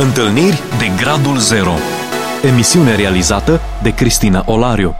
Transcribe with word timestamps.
Întâlniri 0.00 0.60
de 0.78 1.02
Gradul 1.02 1.38
Zero 1.38 1.72
Emisiune 2.42 2.96
realizată 2.96 3.60
de 3.82 3.94
Cristina 3.94 4.44
Olariu 4.46 4.94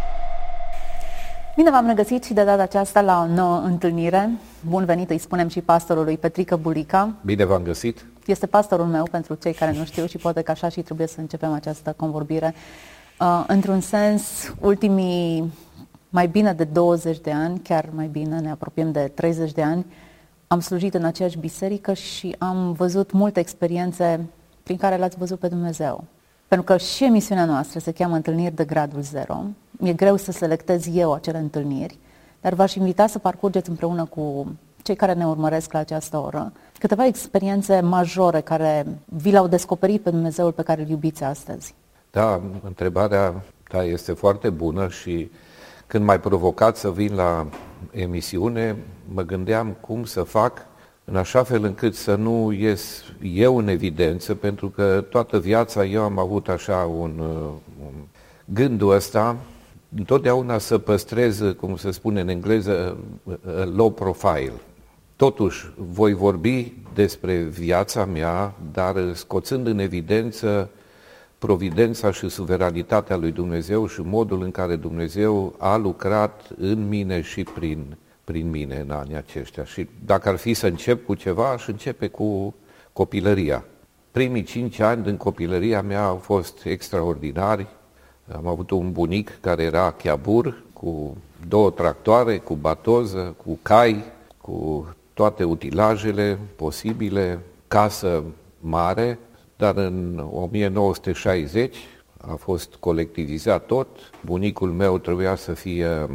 Bine 1.57 1.71
v-am 1.71 1.87
regăsit 1.87 2.25
și 2.25 2.33
de 2.33 2.45
data 2.45 2.63
aceasta 2.63 3.01
la 3.01 3.27
o 3.29 3.35
nouă 3.35 3.63
întâlnire. 3.65 4.31
Bun 4.69 4.85
venit, 4.85 5.11
îi 5.11 5.19
spunem 5.19 5.49
și 5.49 5.61
pastorului 5.61 6.17
Petrică 6.17 6.57
Bulica. 6.57 7.15
Bine 7.25 7.45
v-am 7.45 7.63
găsit. 7.63 8.05
Este 8.27 8.47
pastorul 8.47 8.85
meu 8.85 9.09
pentru 9.11 9.35
cei 9.35 9.53
care 9.53 9.73
nu 9.73 9.85
știu 9.85 10.07
și 10.07 10.17
poate 10.17 10.43
că 10.43 10.51
așa 10.51 10.69
și 10.69 10.81
trebuie 10.81 11.07
să 11.07 11.21
începem 11.21 11.53
această 11.53 11.95
convorbire. 11.97 12.55
Uh, 13.21 13.45
într-un 13.47 13.81
sens, 13.81 14.53
ultimii 14.61 15.53
mai 16.09 16.27
bine 16.27 16.53
de 16.53 16.65
20 16.65 17.19
de 17.19 17.33
ani, 17.33 17.61
chiar 17.63 17.89
mai 17.95 18.07
bine, 18.07 18.39
ne 18.39 18.51
apropiem 18.51 18.93
de 18.93 19.13
30 19.15 19.53
de 19.53 19.63
ani, 19.63 19.87
am 20.47 20.61
slujit 20.61 20.95
în 20.95 21.05
aceeași 21.05 21.39
biserică 21.39 21.93
și 21.93 22.35
am 22.39 22.73
văzut 22.73 23.13
multe 23.13 23.41
experiențe 23.41 24.21
prin 24.69 24.81
care 24.81 24.97
l-ați 24.97 25.17
văzut 25.17 25.39
pe 25.39 25.49
Dumnezeu. 25.49 26.05
Pentru 26.49 26.67
că 26.67 26.77
și 26.77 27.05
emisiunea 27.05 27.45
noastră 27.45 27.79
se 27.79 27.93
cheamă 27.93 28.15
Întâlniri 28.15 28.55
de 28.55 28.65
Gradul 28.65 29.01
Zero. 29.01 29.43
Mi-e 29.71 29.93
greu 29.93 30.17
să 30.17 30.33
selectez 30.33 30.87
eu 30.97 31.13
acele 31.13 31.39
întâlniri, 31.39 31.99
dar 32.41 32.55
v-aș 32.55 32.75
invita 32.75 33.07
să 33.07 33.19
parcurgeți 33.19 33.69
împreună 33.69 34.05
cu 34.05 34.47
cei 34.83 34.95
care 34.97 35.13
ne 35.13 35.27
urmăresc 35.27 35.73
la 35.73 35.79
această 35.79 36.17
oră 36.17 36.53
câteva 36.79 37.07
experiențe 37.07 37.81
majore 37.81 38.41
care 38.41 38.87
vi 39.05 39.31
l-au 39.31 39.47
descoperit 39.47 40.03
pe 40.03 40.11
Dumnezeul 40.11 40.53
pe 40.53 40.63
care 40.63 40.83
îl 40.83 40.89
iubiți 40.89 41.25
astăzi. 41.25 41.75
Da, 42.11 42.41
întrebarea 42.65 43.45
ta 43.69 43.85
este 43.85 44.13
foarte 44.13 44.51
bună 44.51 44.89
și 44.89 45.31
când 45.87 46.05
m-ai 46.05 46.21
provocat 46.21 46.77
să 46.77 46.91
vin 46.91 47.15
la 47.15 47.47
emisiune, 47.91 48.77
mă 49.15 49.23
gândeam 49.23 49.77
cum 49.81 50.05
să 50.05 50.23
fac 50.23 50.67
în 51.11 51.17
așa 51.17 51.43
fel 51.43 51.65
încât 51.65 51.95
să 51.95 52.15
nu 52.15 52.53
ies 52.53 53.05
eu 53.23 53.57
în 53.57 53.69
evidență, 53.69 54.35
pentru 54.35 54.69
că 54.69 55.05
toată 55.11 55.39
viața 55.39 55.85
eu 55.85 56.03
am 56.03 56.19
avut 56.19 56.49
așa 56.49 56.77
un, 56.77 57.13
uh, 57.19 57.51
un 57.87 57.93
gândul 58.45 58.91
ăsta, 58.91 59.37
întotdeauna 59.97 60.59
să 60.59 60.79
păstrez, 60.79 61.43
cum 61.61 61.77
se 61.77 61.91
spune 61.91 62.21
în 62.21 62.29
engleză, 62.29 62.97
uh, 63.25 63.35
low 63.75 63.91
profile. 63.91 64.53
Totuși, 65.17 65.73
voi 65.77 66.13
vorbi 66.13 66.73
despre 66.95 67.37
viața 67.37 68.05
mea, 68.05 68.55
dar 68.73 69.15
scoțând 69.15 69.67
în 69.67 69.79
evidență 69.79 70.71
providența 71.39 72.11
și 72.11 72.29
suveranitatea 72.29 73.17
lui 73.17 73.31
Dumnezeu 73.31 73.87
și 73.87 74.01
modul 74.01 74.43
în 74.43 74.51
care 74.51 74.77
Dumnezeu 74.77 75.55
a 75.59 75.77
lucrat 75.77 76.49
în 76.59 76.89
mine 76.89 77.21
și 77.21 77.43
prin 77.43 77.97
prin 78.29 78.51
mine 78.51 78.85
în 78.87 78.91
anii 78.91 79.17
aceștia. 79.17 79.65
Și 79.65 79.89
dacă 80.05 80.29
ar 80.29 80.37
fi 80.37 80.55
să 80.55 80.67
încep 80.67 81.07
cu 81.07 81.15
ceva, 81.15 81.51
aș 81.51 81.67
începe 81.67 82.09
cu 82.09 82.55
copilăria. 82.93 83.65
Primii 84.11 84.43
cinci 84.43 84.81
ani 84.81 85.03
din 85.03 85.17
copilăria 85.17 85.83
mea 85.83 86.05
au 86.05 86.17
fost 86.17 86.65
extraordinari. 86.65 87.67
Am 88.33 88.47
avut 88.47 88.71
un 88.71 88.93
bunic 88.93 89.39
care 89.41 89.63
era 89.63 89.91
chiabur, 89.91 90.63
cu 90.73 91.17
două 91.49 91.71
tractoare, 91.71 92.39
cu 92.39 92.55
batoză, 92.55 93.35
cu 93.45 93.59
cai, 93.63 94.05
cu 94.41 94.87
toate 95.15 95.45
utilajele 95.45 96.39
posibile, 96.57 97.39
casă 97.69 98.23
mare, 98.61 99.19
dar 99.57 99.77
în 99.77 100.27
1960 100.33 101.77
a 102.17 102.35
fost 102.35 102.75
colectivizat 102.75 103.67
tot. 103.67 103.89
Bunicul 104.25 104.71
meu 104.73 104.99
trebuia 104.99 105.35
să 105.35 105.53
fie 105.53 106.09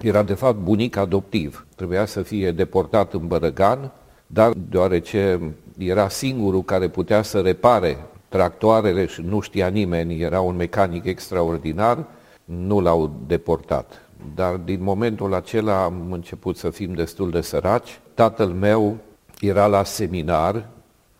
era 0.00 0.22
de 0.22 0.34
fapt 0.34 0.58
bunic 0.58 0.96
adoptiv. 0.96 1.66
Trebuia 1.74 2.04
să 2.04 2.22
fie 2.22 2.52
deportat 2.52 3.12
în 3.12 3.26
Bărăgan, 3.26 3.92
dar 4.26 4.52
deoarece 4.68 5.52
era 5.78 6.08
singurul 6.08 6.62
care 6.62 6.88
putea 6.88 7.22
să 7.22 7.40
repare 7.40 7.96
tractoarele 8.28 9.06
și 9.06 9.20
nu 9.20 9.40
știa 9.40 9.66
nimeni, 9.66 10.20
era 10.20 10.40
un 10.40 10.56
mecanic 10.56 11.04
extraordinar, 11.04 12.04
nu 12.44 12.80
l-au 12.80 13.10
deportat. 13.26 14.00
Dar 14.34 14.54
din 14.54 14.82
momentul 14.82 15.34
acela 15.34 15.84
am 15.84 16.12
început 16.12 16.56
să 16.56 16.70
fim 16.70 16.92
destul 16.92 17.30
de 17.30 17.40
săraci. 17.40 18.00
Tatăl 18.14 18.48
meu 18.48 18.96
era 19.40 19.66
la 19.66 19.84
seminar, 19.84 20.68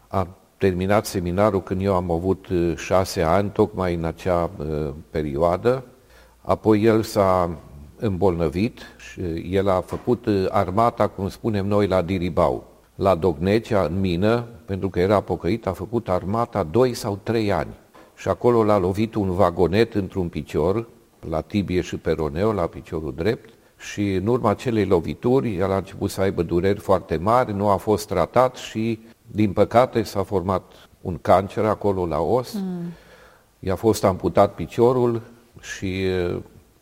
a 0.09 0.27
terminat 0.59 1.07
seminarul 1.07 1.63
când 1.63 1.83
eu 1.83 1.95
am 1.95 2.11
avut 2.11 2.47
uh, 2.49 2.77
șase 2.77 3.23
ani, 3.23 3.51
tocmai 3.51 3.95
în 3.95 4.05
acea 4.05 4.51
uh, 4.57 4.89
perioadă. 5.11 5.85
Apoi 6.43 6.83
el 6.83 7.03
s-a 7.03 7.51
îmbolnăvit 7.99 8.81
și 8.97 9.21
el 9.51 9.69
a 9.69 9.81
făcut 9.81 10.27
uh, 10.27 10.47
armata, 10.51 11.09
cum 11.09 11.29
spunem 11.29 11.67
noi, 11.67 11.87
la 11.87 12.03
Diribau. 12.03 12.65
La 12.95 13.15
Dognecea, 13.15 13.85
în 13.85 14.01
mină, 14.01 14.45
pentru 14.65 14.89
că 14.89 15.01
era 15.01 15.21
pocăit, 15.21 15.67
a 15.67 15.73
făcut 15.73 16.09
armata 16.09 16.63
2 16.63 16.95
sau 16.95 17.19
3 17.23 17.53
ani. 17.53 17.75
Și 18.17 18.29
acolo 18.29 18.65
l-a 18.65 18.79
lovit 18.79 19.15
un 19.15 19.31
vagonet 19.31 19.95
într-un 19.95 20.29
picior, 20.29 20.89
la 21.29 21.41
tibie 21.41 21.81
și 21.81 21.97
peroneu, 21.97 22.53
la 22.53 22.67
piciorul 22.67 23.15
drept, 23.17 23.51
și 23.79 24.13
în 24.13 24.27
urma 24.27 24.51
acelei 24.51 24.85
lovituri, 24.85 25.57
el 25.57 25.73
a 25.73 25.77
început 25.77 26.11
să 26.11 26.21
aibă 26.21 26.43
dureri 26.43 26.81
foarte 26.81 27.17
mari, 27.17 27.55
nu 27.55 27.69
a 27.69 27.77
fost 27.77 28.07
tratat 28.07 28.57
și, 28.57 29.01
din 29.27 29.53
păcate, 29.53 30.03
s-a 30.03 30.23
format 30.23 30.73
un 31.01 31.19
cancer 31.21 31.65
acolo 31.65 32.07
la 32.07 32.21
os, 32.21 32.53
mm. 32.53 32.83
i-a 33.59 33.75
fost 33.75 34.05
amputat 34.05 34.55
piciorul 34.55 35.23
și 35.61 36.05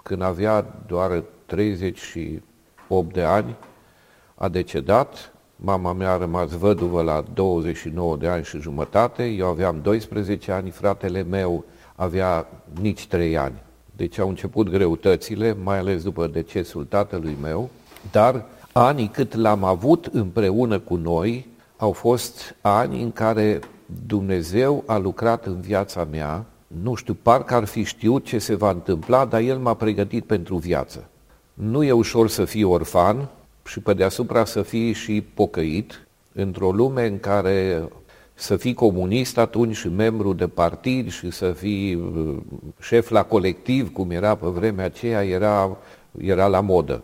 când 0.04 0.22
avea 0.22 0.82
doar 0.86 1.22
38 1.46 3.12
de 3.12 3.22
ani, 3.22 3.56
a 4.34 4.48
decedat. 4.48 5.32
Mama 5.56 5.92
mea 5.92 6.12
a 6.12 6.16
rămas 6.16 6.50
văduvă 6.50 7.02
la 7.02 7.24
29 7.34 8.16
de 8.16 8.28
ani 8.28 8.44
și 8.44 8.60
jumătate, 8.60 9.24
eu 9.24 9.46
aveam 9.46 9.80
12 9.82 10.52
ani, 10.52 10.70
fratele 10.70 11.22
meu 11.22 11.64
avea 11.94 12.46
nici 12.80 13.06
3 13.06 13.38
ani. 13.38 13.62
Deci 13.96 14.18
au 14.18 14.28
început 14.28 14.70
greutățile, 14.70 15.56
mai 15.62 15.78
ales 15.78 16.02
după 16.02 16.26
decesul 16.26 16.84
tatălui 16.84 17.36
meu, 17.42 17.70
dar 18.10 18.44
anii 18.72 19.08
cât 19.08 19.34
l-am 19.34 19.64
avut 19.64 20.06
împreună 20.12 20.78
cu 20.78 20.94
noi 20.94 21.46
au 21.76 21.92
fost 21.92 22.56
ani 22.60 23.02
în 23.02 23.12
care 23.12 23.60
Dumnezeu 24.06 24.82
a 24.86 24.96
lucrat 24.96 25.46
în 25.46 25.60
viața 25.60 26.06
mea 26.10 26.44
nu 26.82 26.94
știu, 26.94 27.16
parcă 27.22 27.54
ar 27.54 27.64
fi 27.64 27.82
știut 27.82 28.24
ce 28.24 28.38
se 28.38 28.54
va 28.54 28.70
întâmpla, 28.70 29.24
dar 29.24 29.40
el 29.40 29.58
m-a 29.58 29.74
pregătit 29.74 30.24
pentru 30.24 30.56
viață. 30.56 31.08
Nu 31.54 31.84
e 31.84 31.92
ușor 31.92 32.28
să 32.28 32.44
fii 32.44 32.64
orfan 32.64 33.28
și 33.66 33.80
pe 33.80 33.94
deasupra 33.94 34.44
să 34.44 34.62
fii 34.62 34.92
și 34.92 35.24
pocăit 35.34 36.06
într-o 36.32 36.70
lume 36.70 37.06
în 37.06 37.20
care 37.20 37.88
să 38.34 38.56
fii 38.56 38.74
comunist 38.74 39.38
atunci 39.38 39.76
și 39.76 39.88
membru 39.88 40.32
de 40.32 40.46
partid 40.46 41.10
și 41.10 41.30
să 41.30 41.52
fii 41.52 41.94
uh, 41.94 42.36
șef 42.80 43.10
la 43.10 43.22
colectiv, 43.22 43.92
cum 43.92 44.10
era 44.10 44.34
pe 44.34 44.46
vremea 44.46 44.84
aceea, 44.84 45.24
era, 45.24 45.76
era 46.18 46.46
la 46.46 46.60
modă. 46.60 47.02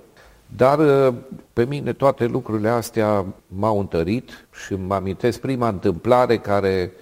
Dar 0.56 0.78
uh, 0.78 1.14
pe 1.52 1.64
mine 1.64 1.92
toate 1.92 2.26
lucrurile 2.26 2.68
astea 2.68 3.26
m-au 3.46 3.78
întărit 3.78 4.46
și 4.64 4.74
mă 4.74 4.94
amintesc 4.94 5.40
prima 5.40 5.68
întâmplare 5.68 6.38
care 6.38 6.92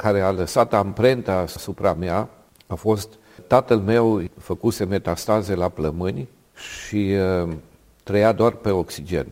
care 0.00 0.20
a 0.20 0.30
lăsat 0.30 0.74
amprenta 0.74 1.32
asupra 1.32 1.92
mea 1.92 2.28
a 2.66 2.74
fost 2.74 3.08
tatăl 3.46 3.78
meu 3.78 4.22
făcuse 4.38 4.84
metastaze 4.84 5.54
la 5.54 5.68
plămâni 5.68 6.28
și 6.54 7.14
uh, 7.42 7.52
trăia 8.02 8.32
doar 8.32 8.52
pe 8.52 8.70
oxigen. 8.70 9.26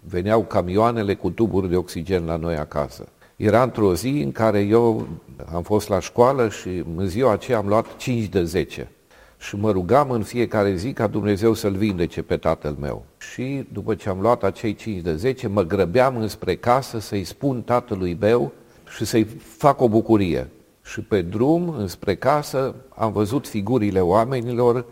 Veneau 0.00 0.42
camioanele 0.42 1.14
cu 1.14 1.30
tuburi 1.30 1.68
de 1.68 1.76
oxigen 1.76 2.24
la 2.24 2.36
noi 2.36 2.56
acasă. 2.56 3.08
Era 3.36 3.62
într-o 3.62 3.94
zi 3.94 4.08
în 4.08 4.32
care 4.32 4.60
eu 4.60 5.08
am 5.54 5.62
fost 5.62 5.88
la 5.88 6.00
școală 6.00 6.48
și 6.48 6.84
în 6.96 7.06
ziua 7.06 7.32
aceea 7.32 7.58
am 7.58 7.66
luat 7.66 7.96
5 7.96 8.26
de 8.26 8.44
10 8.44 8.90
și 9.38 9.56
mă 9.56 9.70
rugam 9.70 10.10
în 10.10 10.22
fiecare 10.22 10.74
zi 10.74 10.92
ca 10.92 11.06
Dumnezeu 11.06 11.54
să-l 11.54 11.72
vindece 11.72 12.22
pe 12.22 12.36
tatăl 12.36 12.76
meu. 12.80 13.04
Și 13.18 13.66
după 13.72 13.94
ce 13.94 14.08
am 14.08 14.20
luat 14.20 14.42
acei 14.42 14.74
5 14.74 15.00
de 15.00 15.16
10, 15.16 15.48
mă 15.48 15.62
grăbeam 15.62 16.16
înspre 16.16 16.56
casă 16.56 16.98
să-i 16.98 17.24
spun 17.24 17.62
tatălui 17.62 18.16
meu 18.20 18.52
și 18.88 19.04
să-i 19.04 19.24
fac 19.56 19.80
o 19.80 19.88
bucurie. 19.88 20.48
Și 20.82 21.00
pe 21.00 21.22
drum, 21.22 21.68
înspre 21.68 22.14
casă, 22.14 22.74
am 22.88 23.12
văzut 23.12 23.48
figurile 23.48 24.00
oamenilor 24.00 24.84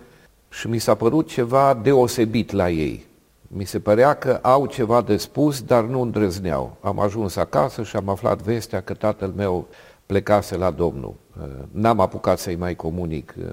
și 0.48 0.68
mi 0.68 0.78
s-a 0.78 0.94
părut 0.94 1.28
ceva 1.28 1.74
deosebit 1.82 2.50
la 2.50 2.70
ei. 2.70 3.06
Mi 3.48 3.64
se 3.64 3.80
părea 3.80 4.14
că 4.14 4.38
au 4.42 4.66
ceva 4.66 5.02
de 5.02 5.16
spus, 5.16 5.62
dar 5.62 5.84
nu 5.84 6.00
îndrăzneau. 6.00 6.76
Am 6.80 7.00
ajuns 7.00 7.36
acasă 7.36 7.82
și 7.82 7.96
am 7.96 8.08
aflat 8.08 8.42
vestea 8.42 8.80
că 8.80 8.94
tatăl 8.94 9.32
meu 9.36 9.66
plecase 10.06 10.56
la 10.56 10.70
Domnul. 10.70 11.14
N-am 11.70 12.00
apucat 12.00 12.38
să-i 12.38 12.56
mai 12.56 12.74
comunic 12.74 13.34
uh, 13.38 13.44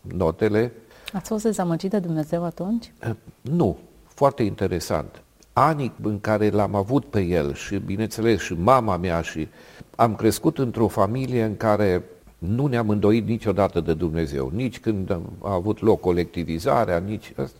notele. 0.00 0.72
Ați 1.12 1.28
fost 1.28 1.42
dezamăgit 1.42 1.90
de 1.90 1.98
Dumnezeu 1.98 2.44
atunci? 2.44 2.92
Uh, 3.08 3.14
nu. 3.40 3.78
Foarte 4.14 4.42
interesant. 4.42 5.22
Anii 5.52 5.92
în 6.02 6.20
care 6.20 6.50
l-am 6.50 6.74
avut 6.74 7.04
pe 7.04 7.20
el 7.20 7.54
și, 7.54 7.76
bineînțeles, 7.76 8.40
și 8.40 8.52
mama 8.52 8.96
mea 8.96 9.20
și 9.20 9.48
am 9.96 10.14
crescut 10.14 10.58
într-o 10.58 10.88
familie 10.88 11.44
în 11.44 11.56
care 11.56 12.04
nu 12.38 12.66
ne-am 12.66 12.88
îndoit 12.88 13.26
niciodată 13.26 13.80
de 13.80 13.94
Dumnezeu, 13.94 14.50
nici 14.54 14.80
când 14.80 15.10
a 15.42 15.52
avut 15.52 15.80
loc 15.80 16.00
colectivizarea, 16.00 16.98
nici 16.98 17.32
asta. 17.36 17.58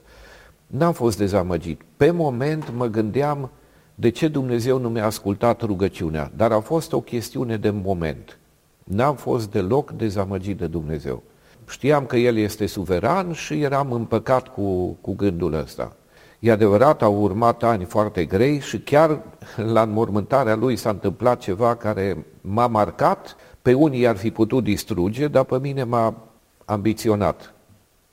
N-am 0.67 0.93
fost 0.93 1.19
dezamăgit. 1.19 1.81
Pe 1.97 2.11
moment 2.11 2.73
mă 2.77 2.87
gândeam 2.87 3.51
de 3.95 4.09
ce 4.09 4.29
Dumnezeu 4.29 4.79
nu 4.79 4.89
mi-a 4.89 5.05
ascultat 5.05 5.61
rugăciunea, 5.61 6.31
dar 6.37 6.53
a 6.53 6.61
fost 6.61 6.93
o 6.93 7.01
chestiune 7.01 7.57
de 7.57 7.71
moment. 7.71 8.39
N-am 8.85 9.17
fost 9.17 9.51
deloc 9.51 9.91
dezamăgit 9.91 10.59
de 10.59 10.67
Dumnezeu. 10.67 11.23
Știam 11.69 12.07
că 12.07 12.17
El 12.17 12.37
este 12.37 12.67
suveran 12.67 13.33
și 13.33 13.61
eram 13.61 13.93
împăcat 13.93 14.49
cu, 14.49 14.97
cu 15.01 15.15
gândul 15.15 15.53
ăsta. 15.53 15.97
E 16.44 16.50
adevărat, 16.50 17.02
au 17.02 17.23
urmat 17.23 17.62
ani 17.62 17.85
foarte 17.85 18.25
grei 18.25 18.61
și 18.61 18.79
chiar 18.79 19.20
la 19.56 19.82
înmormântarea 19.82 20.55
lui 20.55 20.76
s-a 20.76 20.91
întâmplat 20.91 21.38
ceva 21.38 21.75
care 21.75 22.26
m-a 22.41 22.67
marcat, 22.67 23.37
pe 23.62 23.73
unii 23.73 24.06
ar 24.06 24.17
fi 24.17 24.31
putut 24.31 24.64
distruge, 24.64 25.29
dar 25.29 25.44
pe 25.44 25.58
mine 25.58 25.85
m-a 25.85 26.14
ambiționat. 26.64 27.55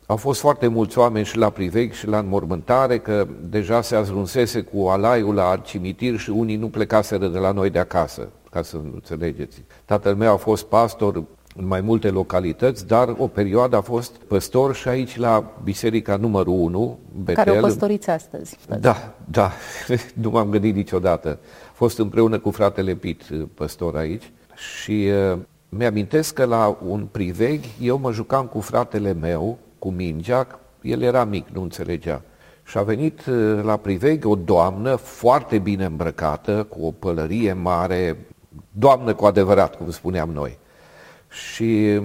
Au 0.06 0.16
fost 0.16 0.40
foarte 0.40 0.68
mulți 0.68 0.98
oameni 0.98 1.26
și 1.26 1.38
la 1.38 1.50
priveg 1.50 1.92
și 1.92 2.08
la 2.08 2.18
înmormântare, 2.18 3.00
că 3.00 3.28
deja 3.50 3.82
se 3.82 3.96
ajunsese 3.96 4.62
cu 4.62 4.88
alaiul 4.88 5.36
la 5.36 5.62
cimitir 5.64 6.18
și 6.18 6.30
unii 6.30 6.56
nu 6.56 6.70
plecaseră 6.70 7.28
de 7.28 7.38
la 7.38 7.52
noi 7.52 7.70
de 7.70 7.80
acasă, 7.80 8.28
ca 8.52 8.62
să 8.62 8.78
înțelegeți. 8.94 9.64
Tatăl 9.86 10.16
meu 10.16 10.34
a 10.34 10.38
fost 10.38 10.66
pastor 10.66 11.24
în 11.56 11.68
mai 11.68 11.82
multe 11.82 12.10
localități, 12.10 12.88
dar 12.88 13.16
o 13.18 13.28
perioadă 13.28 13.76
a 13.76 13.82
fost 13.82 14.16
păstor 14.16 14.76
și 14.76 14.88
aici 14.88 15.18
la 15.18 15.52
biserica 15.64 16.16
numărul 16.16 16.54
1, 16.60 17.00
Betel. 17.24 17.44
Care 17.44 17.58
o 17.58 17.62
păstoriți 17.62 18.10
astăzi. 18.10 18.58
Da, 18.80 19.14
da, 19.26 19.52
nu 20.22 20.30
m-am 20.30 20.50
gândit 20.50 20.76
niciodată. 20.76 21.40
A 21.70 21.74
fost 21.74 22.00
împreună 22.00 22.40
cu 22.40 22.52
fratele 22.52 22.96
Pit, 22.96 23.24
păstor 23.54 23.96
aici 23.96 24.32
și 24.56 25.10
uh, 25.32 25.38
mi-amintesc 25.70 26.34
că 26.34 26.46
la 26.46 26.78
un 26.88 27.08
priveg 27.12 27.60
eu 27.80 27.98
mă 27.98 28.12
jucam 28.12 28.46
cu 28.46 28.60
fratele 28.60 29.14
meu, 29.14 29.58
cu 29.80 29.90
mingea, 29.90 30.60
el 30.82 31.02
era 31.02 31.24
mic, 31.24 31.48
nu 31.54 31.62
înțelegea. 31.62 32.22
Și 32.64 32.78
a 32.78 32.82
venit 32.82 33.26
uh, 33.26 33.60
la 33.64 33.78
priveg 33.78 34.26
o 34.26 34.36
doamnă 34.36 34.96
foarte 34.96 35.60
bine 35.60 35.86
îmbrăcată, 35.86 36.64
cu 36.64 36.86
o 36.86 36.92
pălărie 36.92 37.54
mare, 37.54 38.18
doamnă 38.72 39.14
cu 39.14 39.26
adevărat, 39.26 39.76
cum 39.76 39.90
spuneam 39.90 40.30
noi. 40.30 40.60
Și 41.32 42.02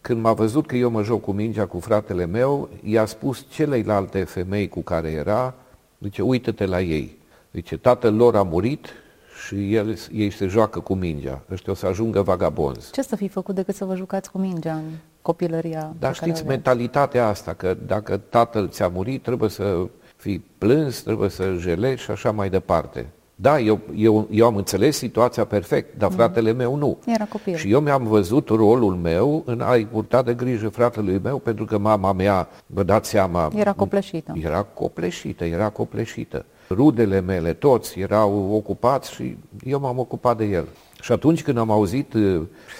când 0.00 0.20
m-a 0.20 0.32
văzut 0.32 0.66
că 0.66 0.76
eu 0.76 0.90
mă 0.90 1.02
joc 1.02 1.20
cu 1.20 1.32
mingea 1.32 1.66
cu 1.66 1.80
fratele 1.80 2.26
meu, 2.26 2.68
i-a 2.82 3.04
spus 3.04 3.46
celelalte 3.48 4.24
femei 4.24 4.68
cu 4.68 4.80
care 4.80 5.10
era, 5.10 5.54
zice, 6.00 6.22
uită-te 6.22 6.66
la 6.66 6.80
ei. 6.80 7.18
Zice, 7.52 7.76
tatăl 7.76 8.14
lor 8.14 8.36
a 8.36 8.42
murit 8.42 8.86
și 9.46 9.74
el, 9.74 9.98
ei 10.12 10.30
se 10.30 10.46
joacă 10.46 10.80
cu 10.80 10.94
mingea. 10.94 11.42
Ăștia 11.50 11.72
o 11.72 11.76
să 11.76 11.86
ajungă 11.86 12.22
vagabonzi. 12.22 12.92
Ce 12.92 13.02
să 13.02 13.16
fi 13.16 13.28
făcut 13.28 13.54
decât 13.54 13.74
să 13.74 13.84
vă 13.84 13.94
jucați 13.94 14.30
cu 14.30 14.38
mingea 14.38 14.74
în 14.74 14.84
copilăria? 15.22 15.94
Dar 15.98 16.14
știți 16.14 16.46
mentalitatea 16.46 17.28
asta, 17.28 17.52
că 17.52 17.76
dacă 17.86 18.16
tatăl 18.16 18.68
ți-a 18.68 18.88
murit, 18.88 19.22
trebuie 19.22 19.50
să 19.50 19.88
fii 20.16 20.44
plâns, 20.58 21.02
trebuie 21.02 21.28
să 21.28 21.56
jelești 21.58 22.04
și 22.04 22.10
așa 22.10 22.30
mai 22.30 22.50
departe. 22.50 23.06
Da, 23.38 23.60
eu, 23.60 23.80
eu, 23.94 24.28
eu 24.30 24.46
am 24.46 24.56
înțeles 24.56 24.96
situația 24.96 25.44
perfect, 25.44 25.98
dar 25.98 26.08
mm. 26.10 26.16
fratele 26.16 26.52
meu 26.52 26.76
nu. 26.76 26.98
Era 27.06 27.24
copil. 27.24 27.54
Și 27.54 27.70
eu 27.70 27.80
mi-am 27.80 28.06
văzut 28.06 28.48
rolul 28.48 28.94
meu 28.94 29.42
în 29.46 29.60
a-i 29.60 29.86
purta 29.86 30.22
de 30.22 30.34
grijă 30.34 30.68
fratelui 30.68 31.20
meu, 31.22 31.38
pentru 31.38 31.64
că 31.64 31.78
mama 31.78 32.12
mea, 32.12 32.48
vă 32.66 32.82
dați 32.82 33.08
seama... 33.08 33.52
Era 33.54 33.72
copleșită. 33.72 34.32
Era 34.42 34.62
copleșită, 34.62 35.44
era 35.44 35.68
copleșită. 35.68 36.44
Rudele 36.70 37.20
mele, 37.20 37.52
toți 37.52 37.98
erau 37.98 38.50
ocupați 38.52 39.12
și 39.12 39.36
eu 39.64 39.80
m-am 39.80 39.98
ocupat 39.98 40.36
de 40.36 40.44
el. 40.44 40.68
Și 41.00 41.12
atunci 41.12 41.42
când 41.42 41.58
am 41.58 41.70
auzit, 41.70 42.14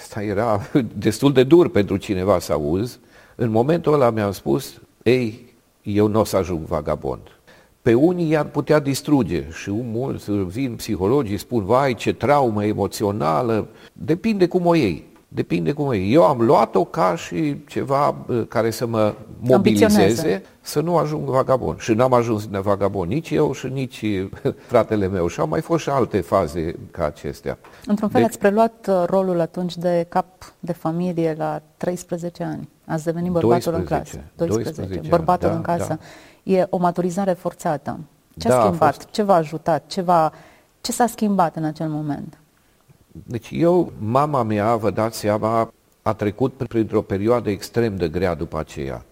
asta 0.01 0.23
era 0.23 0.61
destul 1.07 1.33
de 1.33 1.43
dur 1.43 1.69
pentru 1.69 1.97
cineva 1.97 2.39
să 2.39 2.53
auzi, 2.53 2.99
în 3.35 3.49
momentul 3.49 3.93
ăla 3.93 4.09
mi-am 4.09 4.31
spus, 4.31 4.81
ei, 5.03 5.53
eu 5.81 6.07
nu 6.07 6.19
o 6.19 6.23
să 6.23 6.37
ajung 6.37 6.65
vagabond 6.65 7.36
pe 7.87 7.93
unii 7.93 8.29
i-ar 8.29 8.45
putea 8.45 8.79
distruge 8.79 9.45
și 9.51 9.71
mulți 9.71 10.31
vin 10.31 10.75
psihologii, 10.75 11.37
spun, 11.37 11.65
vai, 11.65 11.93
ce 11.93 12.13
traumă 12.13 12.65
emoțională, 12.65 13.67
depinde 13.93 14.47
cum 14.47 14.65
o 14.65 14.75
iei. 14.75 15.03
Depinde 15.27 15.71
cum 15.71 15.85
o 15.85 15.93
iei. 15.93 16.13
Eu 16.13 16.23
am 16.23 16.41
luat-o 16.41 16.83
ca 16.83 17.15
și 17.15 17.55
ceva 17.67 18.15
care 18.47 18.69
să 18.69 18.85
mă 18.85 19.13
mobilizeze, 19.39 20.43
să 20.61 20.81
nu 20.81 20.97
ajung 20.97 21.29
vagabond. 21.29 21.79
Și 21.79 21.93
n-am 21.93 22.13
ajuns 22.13 22.47
vagabond 22.47 23.11
nici 23.11 23.29
eu 23.29 23.53
și 23.53 23.67
nici 23.67 24.05
fratele 24.71 25.07
meu. 25.07 25.27
Și 25.27 25.39
au 25.39 25.47
mai 25.47 25.61
fost 25.61 25.83
și 25.83 25.89
alte 25.89 26.21
faze 26.21 26.75
ca 26.91 27.05
acestea. 27.05 27.57
Într-un 27.85 28.09
fel 28.09 28.21
deci, 28.21 28.29
ați 28.29 28.39
preluat 28.39 28.87
uh, 28.89 29.03
rolul 29.05 29.39
atunci 29.39 29.77
de 29.77 30.05
cap 30.09 30.53
de 30.59 30.73
familie 30.73 31.35
la 31.37 31.61
13 31.77 32.43
ani. 32.43 32.69
Ați 32.89 33.03
devenit 33.03 33.31
bărbatul 33.31 33.71
12, 33.71 33.93
în 33.93 33.99
casă. 33.99 34.19
12, 34.35 34.81
12 34.81 35.09
bărbatul 35.09 35.49
da, 35.49 35.55
în 35.55 35.61
casă. 35.61 35.87
Da 35.87 36.51
e 36.53 36.67
o 36.69 36.77
maturizare 36.77 37.33
forțată. 37.33 37.99
Ce 38.37 38.47
da, 38.47 38.57
a 38.57 38.65
schimbat? 38.65 38.89
A 38.89 38.91
fost... 38.91 39.09
Ce 39.09 39.23
v-a 39.23 39.35
ajutat? 39.35 39.83
Ce, 39.87 40.01
v-a... 40.01 40.31
ce 40.81 40.91
s-a 40.91 41.07
schimbat 41.07 41.55
în 41.55 41.63
acel 41.63 41.87
moment? 41.89 42.37
Deci 43.11 43.49
eu, 43.51 43.91
mama 43.97 44.43
mea, 44.43 44.75
vă 44.75 44.91
dați 44.91 45.17
seama, 45.17 45.73
a 46.01 46.13
trecut 46.13 46.53
printr-o 46.53 47.01
perioadă 47.01 47.49
extrem 47.49 47.95
de 47.95 48.07
grea 48.07 48.35
după 48.35 48.59
aceea. 48.59 49.05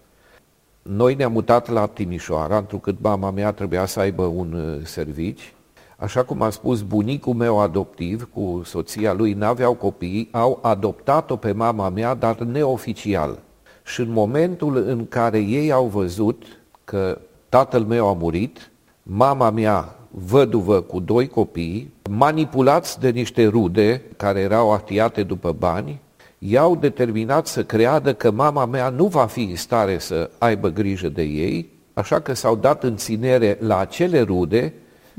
Noi 0.82 1.14
ne-am 1.14 1.32
mutat 1.32 1.68
la 1.68 1.86
Timișoara, 1.86 2.56
întrucât 2.56 2.96
mama 3.00 3.30
mea 3.30 3.52
trebuia 3.52 3.86
să 3.86 4.00
aibă 4.00 4.22
un 4.22 4.52
uh, 4.52 4.84
servici. 4.84 5.54
Așa 5.96 6.24
cum 6.24 6.42
a 6.42 6.50
spus 6.50 6.82
bunicul 6.82 7.34
meu 7.34 7.60
adoptiv 7.60 8.28
cu 8.32 8.62
soția 8.64 9.12
lui, 9.12 9.32
n-aveau 9.32 9.74
copii, 9.74 10.28
au 10.32 10.58
adoptat-o 10.62 11.36
pe 11.36 11.52
mama 11.52 11.88
mea, 11.88 12.14
dar 12.14 12.38
neoficial. 12.38 13.38
Și 13.86 14.00
în 14.00 14.10
momentul 14.10 14.76
în 14.76 15.08
care 15.08 15.38
ei 15.38 15.72
au 15.72 15.86
văzut 15.86 16.42
că 16.84 17.18
tatăl 17.48 17.84
meu 17.84 18.08
a 18.08 18.12
murit, 18.12 18.70
mama 19.02 19.50
mea 19.50 19.96
văduvă 20.10 20.80
cu 20.80 21.00
doi 21.00 21.28
copii, 21.28 21.92
manipulați 22.10 23.00
de 23.00 23.08
niște 23.08 23.46
rude 23.46 24.02
care 24.16 24.40
erau 24.40 24.72
atiate 24.72 25.22
după 25.22 25.52
bani, 25.52 26.00
i-au 26.38 26.76
determinat 26.76 27.46
să 27.46 27.64
creadă 27.64 28.14
că 28.14 28.30
mama 28.30 28.64
mea 28.64 28.88
nu 28.88 29.06
va 29.06 29.26
fi 29.26 29.42
în 29.42 29.56
stare 29.56 29.98
să 29.98 30.30
aibă 30.38 30.68
grijă 30.68 31.08
de 31.08 31.22
ei, 31.22 31.70
așa 31.94 32.20
că 32.20 32.32
s-au 32.32 32.56
dat 32.56 32.84
în 32.84 32.96
ținere 32.96 33.58
la 33.60 33.78
acele 33.78 34.20
rude 34.20 34.74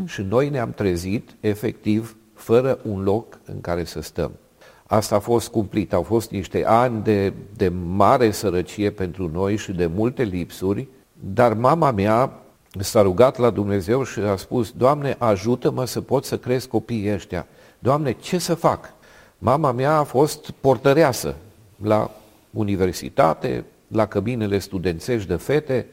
și 0.06 0.22
noi 0.22 0.50
ne-am 0.50 0.72
trezit 0.72 1.36
efectiv 1.40 2.16
fără 2.34 2.80
un 2.90 3.04
loc 3.04 3.40
în 3.46 3.62
care 3.62 3.84
să 3.84 4.02
stăm. 4.02 4.32
Asta 4.88 5.16
a 5.16 5.20
fost 5.20 5.48
cumplit, 5.50 5.94
au 5.94 6.04
fost 6.04 6.32
niște 6.32 6.66
ani 6.66 7.04
de, 7.04 7.34
de 7.56 7.70
mare 7.86 8.32
sărăcie 8.32 8.92
pentru 8.92 9.30
noi 9.34 9.56
și 9.56 9.72
de 9.72 9.86
multe 9.86 10.24
lipsuri, 10.24 10.88
dar 11.14 11.54
mama 11.54 11.92
mea 11.92 12.32
s-a 12.80 13.02
rugat 13.02 13.38
la 13.38 13.50
Dumnezeu 13.50 14.04
și 14.04 14.20
a 14.20 14.36
spus, 14.36 14.72
Doamne, 14.72 15.16
ajută-mă 15.18 15.86
să 15.86 16.02
pot 16.02 16.26
să 16.26 16.38
cresc 16.38 16.68
copiii 16.68 17.14
ăștia. 17.14 17.48
Doamne, 17.80 18.12
ce 18.12 18.38
să 18.38 18.54
fac? 18.54 18.94
Mama 19.38 19.72
mea 19.72 19.98
a 19.98 20.04
fost 20.04 20.52
portăreasă 20.52 21.36
la 21.84 22.12
universitate, 22.52 23.66
la 23.88 24.06
căbinele 24.06 24.60
studențești 24.60 25.28
de 25.28 25.36
fete 25.36 25.86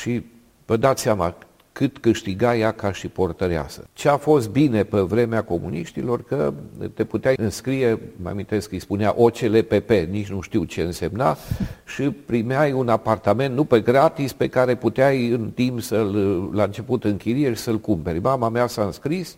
și 0.00 0.24
vă 0.66 0.76
dați 0.76 1.02
seama 1.02 1.34
cât 1.72 1.98
câștiga 1.98 2.56
ea 2.56 2.72
ca 2.72 2.92
și 2.92 3.08
portăreasă. 3.08 3.86
Ce 3.92 4.08
a 4.08 4.16
fost 4.16 4.48
bine 4.50 4.82
pe 4.84 5.00
vremea 5.00 5.42
comuniștilor, 5.42 6.22
că 6.22 6.52
te 6.94 7.04
puteai 7.04 7.34
înscrie, 7.38 7.98
mă 8.22 8.28
amintesc 8.28 8.68
că 8.68 8.74
îi 8.74 8.80
spunea 8.80 9.14
OCLPP, 9.16 9.90
nici 10.10 10.30
nu 10.30 10.40
știu 10.40 10.64
ce 10.64 10.82
însemna, 10.82 11.36
și 11.84 12.02
primeai 12.02 12.72
un 12.72 12.88
apartament, 12.88 13.54
nu 13.54 13.64
pe 13.64 13.80
gratis, 13.80 14.32
pe 14.32 14.48
care 14.48 14.74
puteai 14.74 15.28
în 15.28 15.50
timp 15.54 15.80
să-l, 15.80 16.50
la 16.52 16.62
început 16.62 17.04
închirie 17.04 17.54
și 17.54 17.60
să-l 17.60 17.78
cumperi. 17.78 18.20
Mama 18.20 18.48
mea 18.48 18.66
s-a 18.66 18.84
înscris 18.84 19.36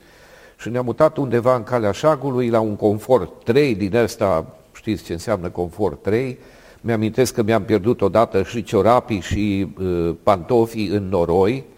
și 0.58 0.68
ne-a 0.68 0.82
mutat 0.82 1.16
undeva 1.16 1.56
în 1.56 1.62
calea 1.62 1.90
șagului 1.90 2.48
la 2.48 2.60
un 2.60 2.76
confort 2.76 3.44
3 3.44 3.74
din 3.74 3.96
ăsta, 3.96 4.56
știți 4.72 5.04
ce 5.04 5.12
înseamnă 5.12 5.48
confort 5.48 6.02
3, 6.02 6.38
mi-amintesc 6.80 7.34
că 7.34 7.42
mi-am 7.42 7.62
pierdut 7.62 8.00
odată 8.00 8.42
și 8.42 8.62
ciorapii 8.62 9.20
și 9.20 9.74
uh, 9.78 10.14
pantofii 10.22 10.88
în 10.88 11.08
noroi, 11.08 11.64
Uh, 11.64 11.73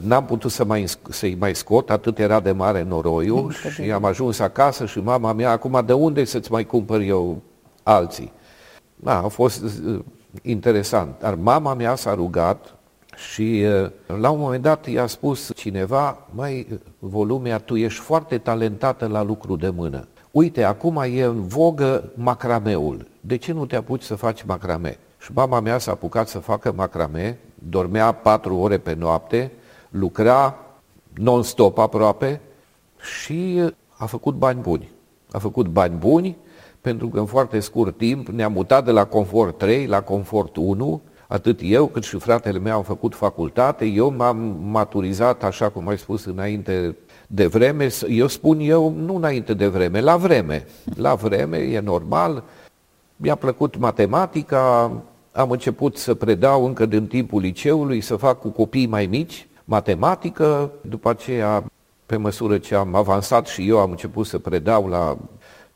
n-am 0.00 0.24
putut 0.24 0.50
să 0.50 0.64
mai, 0.64 0.84
să-i 1.10 1.36
mai 1.38 1.54
scot, 1.54 1.90
atât 1.90 2.18
era 2.18 2.40
de 2.40 2.52
mare 2.52 2.82
noroiul 2.82 3.52
și 3.52 3.90
am 3.90 4.04
ajuns 4.04 4.38
acasă 4.38 4.86
și 4.86 4.98
mama 4.98 5.32
mea, 5.32 5.50
acum 5.50 5.82
de 5.86 5.92
unde 5.92 6.24
să-ți 6.24 6.52
mai 6.52 6.64
cumpăr 6.64 7.00
eu 7.00 7.42
alții? 7.82 8.32
Da, 8.96 9.16
a 9.16 9.28
fost 9.28 9.62
uh, 9.62 10.00
interesant. 10.42 11.18
Dar 11.18 11.34
mama 11.34 11.74
mea 11.74 11.94
s-a 11.94 12.14
rugat 12.14 12.74
și 13.16 13.64
uh, 13.82 13.90
la 14.20 14.30
un 14.30 14.38
moment 14.38 14.62
dat 14.62 14.86
i-a 14.86 15.06
spus 15.06 15.50
cineva, 15.54 16.26
mai 16.30 16.80
volumea, 16.98 17.58
tu 17.58 17.76
ești 17.76 18.00
foarte 18.00 18.38
talentată 18.38 19.06
la 19.06 19.22
lucru 19.22 19.56
de 19.56 19.68
mână. 19.68 20.08
Uite, 20.30 20.62
acum 20.62 21.02
e 21.12 21.22
în 21.22 21.46
vogă 21.46 22.04
macrameul. 22.14 23.06
De 23.20 23.36
ce 23.36 23.52
nu 23.52 23.66
te 23.66 23.76
apuci 23.76 24.02
să 24.02 24.14
faci 24.14 24.42
macrame? 24.42 24.98
Și 25.18 25.30
mama 25.34 25.60
mea 25.60 25.78
s-a 25.78 25.90
apucat 25.90 26.28
să 26.28 26.38
facă 26.38 26.72
macrame, 26.76 27.38
dormea 27.68 28.12
patru 28.12 28.56
ore 28.56 28.78
pe 28.78 28.94
noapte, 28.94 29.52
lucra 29.90 30.56
non-stop 31.14 31.78
aproape 31.78 32.40
și 33.00 33.62
a 33.96 34.06
făcut 34.06 34.34
bani 34.34 34.60
buni. 34.60 34.90
A 35.30 35.38
făcut 35.38 35.66
bani 35.66 35.96
buni 35.96 36.36
pentru 36.80 37.08
că 37.08 37.18
în 37.18 37.26
foarte 37.26 37.60
scurt 37.60 37.96
timp 37.96 38.28
ne-a 38.28 38.48
mutat 38.48 38.84
de 38.84 38.90
la 38.90 39.04
confort 39.04 39.58
3 39.58 39.86
la 39.86 40.00
confort 40.00 40.56
1, 40.56 41.00
atât 41.26 41.60
eu 41.62 41.86
cât 41.86 42.02
și 42.02 42.18
fratele 42.18 42.58
meu 42.58 42.72
au 42.72 42.82
făcut 42.82 43.14
facultate, 43.14 43.84
eu 43.84 44.14
m-am 44.16 44.56
maturizat, 44.62 45.44
așa 45.44 45.68
cum 45.68 45.88
ai 45.88 45.98
spus 45.98 46.24
înainte, 46.24 46.96
de 47.26 47.46
vreme, 47.46 47.88
eu 48.08 48.26
spun 48.26 48.58
eu, 48.60 48.94
nu 48.96 49.16
înainte 49.16 49.54
de 49.54 49.66
vreme, 49.66 50.00
la 50.00 50.16
vreme. 50.16 50.66
La 50.96 51.14
vreme, 51.14 51.56
e 51.56 51.80
normal. 51.80 52.42
Mi-a 53.16 53.34
plăcut 53.34 53.78
matematica, 53.78 54.92
am 55.32 55.50
început 55.50 55.96
să 55.96 56.14
predau 56.14 56.64
încă 56.64 56.86
din 56.86 57.06
timpul 57.06 57.40
liceului, 57.40 58.00
să 58.00 58.16
fac 58.16 58.40
cu 58.40 58.48
copii 58.48 58.86
mai 58.86 59.06
mici 59.06 59.48
matematică, 59.64 60.72
după 60.80 61.10
aceea, 61.10 61.64
pe 62.06 62.16
măsură 62.16 62.58
ce 62.58 62.74
am 62.74 62.94
avansat 62.94 63.46
și 63.46 63.68
eu, 63.68 63.78
am 63.78 63.90
început 63.90 64.26
să 64.26 64.38
predau 64.38 64.88
la 64.88 65.16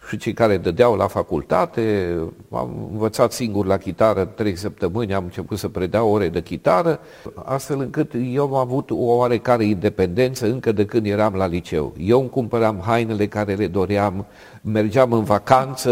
și 0.09 0.17
cei 0.17 0.33
care 0.33 0.57
dădeau 0.57 0.95
la 0.95 1.07
facultate, 1.07 2.15
am 2.51 2.89
învățat 2.93 3.33
singur 3.33 3.67
la 3.67 3.77
chitară 3.77 4.25
trei 4.25 4.57
săptămâni, 4.57 5.15
am 5.15 5.25
început 5.25 5.59
să 5.59 5.69
predau 5.69 6.11
ore 6.11 6.29
de 6.29 6.43
chitară, 6.43 7.01
astfel 7.45 7.81
încât 7.81 8.13
eu 8.33 8.45
am 8.45 8.55
avut 8.55 8.91
o 8.91 8.97
oarecare 8.97 9.65
independență 9.65 10.47
încă 10.47 10.73
de 10.73 10.85
când 10.85 11.07
eram 11.07 11.35
la 11.35 11.47
liceu. 11.47 11.93
Eu 11.99 12.21
îmi 12.21 12.31
cumpăram 12.31 12.83
hainele 12.85 13.27
care 13.27 13.55
le 13.55 13.67
doream, 13.67 14.27
mergeam 14.61 15.13
în 15.13 15.25
vacanță 15.25 15.91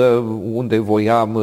unde 0.53 0.79
voiam, 0.79 1.39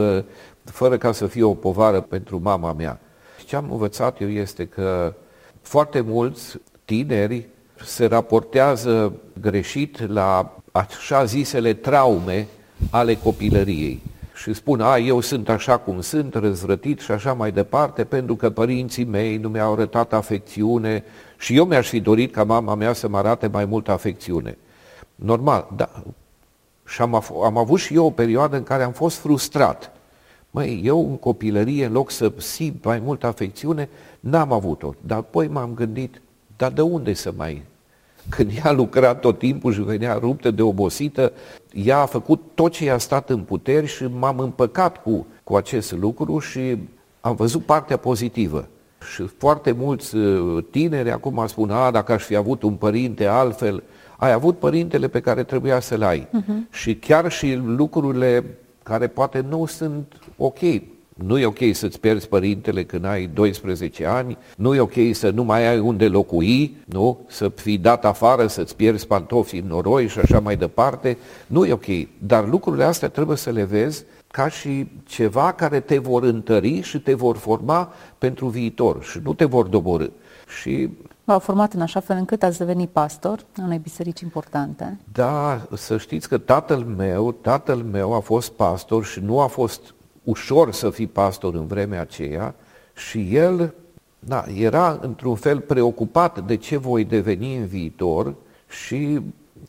fără 0.71 0.97
ca 0.97 1.11
să 1.11 1.27
fie 1.27 1.43
o 1.43 1.53
povară 1.53 2.01
pentru 2.01 2.39
mama 2.43 2.73
mea. 2.73 2.99
Ce 3.45 3.55
am 3.55 3.71
învățat 3.71 4.21
eu 4.21 4.29
este 4.29 4.65
că 4.65 5.13
foarte 5.61 6.01
mulți 6.01 6.57
tineri 6.85 7.47
se 7.85 8.05
raportează 8.05 9.13
greșit 9.41 10.11
la 10.11 10.55
așa 10.71 11.25
zisele 11.25 11.73
traume 11.73 12.47
ale 12.89 13.15
copilăriei 13.15 14.01
și 14.41 14.53
spun, 14.53 14.81
a, 14.81 14.97
eu 14.97 15.19
sunt 15.19 15.49
așa 15.49 15.77
cum 15.77 16.01
sunt, 16.01 16.33
răzvrătit 16.33 16.99
și 16.99 17.11
așa 17.11 17.33
mai 17.33 17.51
departe, 17.51 18.03
pentru 18.03 18.35
că 18.35 18.49
părinții 18.49 19.03
mei 19.03 19.37
nu 19.37 19.49
mi-au 19.49 19.73
arătat 19.73 20.13
afecțiune 20.13 21.03
și 21.37 21.55
eu 21.55 21.65
mi-aș 21.65 21.87
fi 21.87 21.99
dorit 21.99 22.33
ca 22.33 22.43
mama 22.43 22.75
mea 22.75 22.93
să 22.93 23.07
mă 23.07 23.17
arate 23.17 23.47
mai 23.47 23.65
multă 23.65 23.91
afecțiune. 23.91 24.57
Normal, 25.15 25.67
da. 25.75 25.89
Și 26.85 27.01
am, 27.01 27.23
am 27.43 27.57
avut 27.57 27.79
și 27.79 27.93
eu 27.93 28.05
o 28.05 28.11
perioadă 28.11 28.55
în 28.55 28.63
care 28.63 28.83
am 28.83 28.91
fost 28.91 29.17
frustrat. 29.17 29.91
Măi, 30.51 30.81
eu 30.83 31.09
în 31.09 31.17
copilărie, 31.17 31.85
în 31.85 31.91
loc 31.91 32.11
să 32.11 32.31
simt 32.37 32.83
mai 32.83 32.99
multă 32.99 33.27
afecțiune, 33.27 33.89
n-am 34.19 34.51
avut-o. 34.51 34.93
Dar 35.01 35.17
apoi 35.17 35.47
m-am 35.47 35.73
gândit, 35.73 36.21
dar 36.57 36.71
de 36.71 36.81
unde 36.81 37.13
să 37.13 37.33
mai 37.35 37.63
când 38.29 38.51
ea 38.55 38.69
a 38.69 38.71
lucrat 38.71 39.19
tot 39.19 39.37
timpul 39.37 39.73
și 39.73 39.81
venea 39.81 40.13
ruptă 40.13 40.51
de 40.51 40.61
obosită, 40.61 41.31
ea 41.73 41.97
a 41.97 42.05
făcut 42.05 42.41
tot 42.53 42.71
ce 42.71 42.83
i-a 42.83 42.97
stat 42.97 43.29
în 43.29 43.39
puteri 43.39 43.87
și 43.87 44.05
m-am 44.19 44.39
împăcat 44.39 45.01
cu, 45.01 45.27
cu 45.43 45.55
acest 45.55 45.91
lucru 45.91 46.39
și 46.39 46.77
am 47.21 47.35
văzut 47.35 47.65
partea 47.65 47.97
pozitivă. 47.97 48.67
Și 49.13 49.23
foarte 49.37 49.71
mulți 49.71 50.15
uh, 50.15 50.63
tineri 50.71 51.11
acum 51.11 51.43
spun, 51.47 51.69
a, 51.69 51.91
dacă 51.91 52.11
aș 52.11 52.23
fi 52.23 52.35
avut 52.35 52.63
un 52.63 52.73
părinte 52.73 53.25
altfel, 53.25 53.83
ai 54.17 54.31
avut 54.31 54.57
părintele 54.57 55.07
pe 55.07 55.19
care 55.19 55.43
trebuia 55.43 55.79
să-l 55.79 56.03
ai. 56.03 56.27
Uh-huh. 56.27 56.71
Și 56.71 56.95
chiar 56.95 57.31
și 57.31 57.53
lucrurile 57.65 58.45
care 58.83 59.07
poate 59.07 59.45
nu 59.49 59.65
sunt 59.65 60.13
ok, 60.39 60.59
nu 61.13 61.37
e 61.37 61.45
ok 61.45 61.57
să-ți 61.71 61.99
pierzi 61.99 62.27
părintele 62.27 62.83
când 62.83 63.05
ai 63.05 63.29
12 63.33 64.05
ani, 64.05 64.37
nu 64.57 64.75
e 64.75 64.79
ok 64.79 64.93
să 65.11 65.29
nu 65.29 65.43
mai 65.43 65.67
ai 65.67 65.79
unde 65.79 66.07
locui, 66.07 66.77
nu? 66.85 67.19
să 67.27 67.51
fii 67.55 67.77
dat 67.77 68.05
afară, 68.05 68.47
să-ți 68.47 68.75
pierzi 68.75 69.07
pantofii 69.07 69.59
în 69.59 69.67
noroi 69.67 70.07
și 70.07 70.19
așa 70.19 70.39
mai 70.39 70.57
departe. 70.57 71.17
Nu 71.47 71.65
e 71.65 71.73
ok, 71.73 71.85
dar 72.17 72.47
lucrurile 72.47 72.83
astea 72.83 73.09
trebuie 73.09 73.37
să 73.37 73.49
le 73.49 73.63
vezi 73.63 74.03
ca 74.27 74.47
și 74.47 74.87
ceva 75.03 75.51
care 75.51 75.79
te 75.79 75.97
vor 75.97 76.23
întări 76.23 76.81
și 76.81 76.99
te 76.99 77.13
vor 77.13 77.37
forma 77.37 77.93
pentru 78.17 78.47
viitor 78.47 79.03
și 79.03 79.19
nu 79.23 79.33
te 79.33 79.45
vor 79.45 79.67
doborâ. 79.67 80.05
Și 80.61 80.89
V-au 81.23 81.39
format 81.39 81.73
în 81.73 81.81
așa 81.81 81.99
fel 81.99 82.17
încât 82.17 82.43
ați 82.43 82.57
devenit 82.57 82.89
pastor 82.89 83.39
în 83.55 83.63
unei 83.63 83.77
biserici 83.77 84.19
importante. 84.19 84.99
Da, 85.11 85.67
să 85.75 85.97
știți 85.97 86.27
că 86.27 86.37
tatăl 86.37 86.79
meu, 86.79 87.31
tatăl 87.31 87.77
meu 87.77 88.13
a 88.13 88.19
fost 88.19 88.51
pastor 88.51 89.05
și 89.05 89.19
nu 89.19 89.39
a 89.39 89.47
fost 89.47 89.93
ușor 90.23 90.71
să 90.71 90.89
fii 90.89 91.07
pastor 91.07 91.53
în 91.53 91.67
vremea 91.67 92.01
aceea 92.01 92.55
și 92.95 93.35
el 93.35 93.73
da, 94.19 94.43
era 94.57 94.99
într-un 95.01 95.35
fel 95.35 95.59
preocupat 95.59 96.45
de 96.45 96.55
ce 96.55 96.77
voi 96.77 97.03
deveni 97.03 97.55
în 97.55 97.65
viitor 97.65 98.35
și 98.69 99.19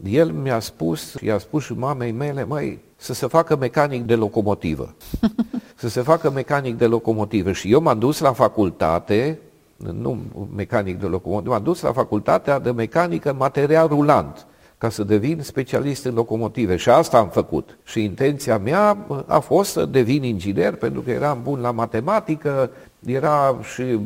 el 0.04 0.32
mi-a 0.32 0.60
spus, 0.60 1.14
i-a 1.20 1.38
spus 1.38 1.64
și 1.64 1.72
mamei 1.72 2.12
mele, 2.12 2.44
mai 2.44 2.78
să 2.96 3.12
se 3.12 3.26
facă 3.26 3.56
mecanic 3.56 4.04
de 4.04 4.14
locomotivă. 4.14 4.94
să 5.76 5.88
se 5.88 6.00
facă 6.00 6.30
mecanic 6.30 6.78
de 6.78 6.86
locomotivă. 6.86 7.52
Și 7.52 7.72
eu 7.72 7.80
m-am 7.80 7.98
dus 7.98 8.20
la 8.20 8.32
facultate, 8.32 9.38
nu 9.76 10.18
mecanic 10.54 11.00
de 11.00 11.06
locomotivă, 11.06 11.52
m-am 11.52 11.62
dus 11.62 11.80
la 11.80 11.92
facultatea 11.92 12.58
de 12.58 12.70
mecanică 12.70 13.34
material 13.38 13.88
rulant 13.88 14.46
ca 14.80 14.88
să 14.88 15.04
devin 15.04 15.40
specialist 15.42 16.04
în 16.04 16.14
locomotive. 16.14 16.76
Și 16.76 16.88
asta 16.88 17.18
am 17.18 17.28
făcut. 17.28 17.78
Și 17.84 18.04
intenția 18.04 18.58
mea 18.58 19.06
a 19.26 19.38
fost 19.38 19.70
să 19.70 19.84
devin 19.84 20.22
inginer, 20.22 20.74
pentru 20.74 21.00
că 21.00 21.10
eram 21.10 21.40
bun 21.42 21.60
la 21.60 21.70
matematică, 21.70 22.70
era 23.06 23.58
și 23.74 23.98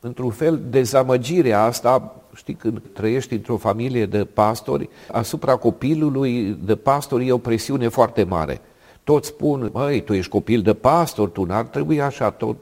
într-un 0.00 0.30
fel 0.30 0.60
dezamăgirea 0.70 1.62
asta, 1.62 2.14
știi, 2.34 2.54
când 2.54 2.82
trăiești 2.92 3.34
într-o 3.34 3.56
familie 3.56 4.06
de 4.06 4.24
pastori, 4.24 4.88
asupra 5.10 5.56
copilului 5.56 6.58
de 6.64 6.76
pastori 6.76 7.26
e 7.26 7.32
o 7.32 7.38
presiune 7.38 7.88
foarte 7.88 8.24
mare. 8.24 8.60
Toți 9.04 9.28
spun, 9.28 9.70
măi, 9.72 10.00
tu 10.00 10.12
ești 10.12 10.30
copil 10.30 10.62
de 10.62 10.74
pastor, 10.74 11.28
tu 11.28 11.44
n-ar 11.44 11.64
trebui 11.64 12.00
așa, 12.00 12.30
tot, 12.30 12.56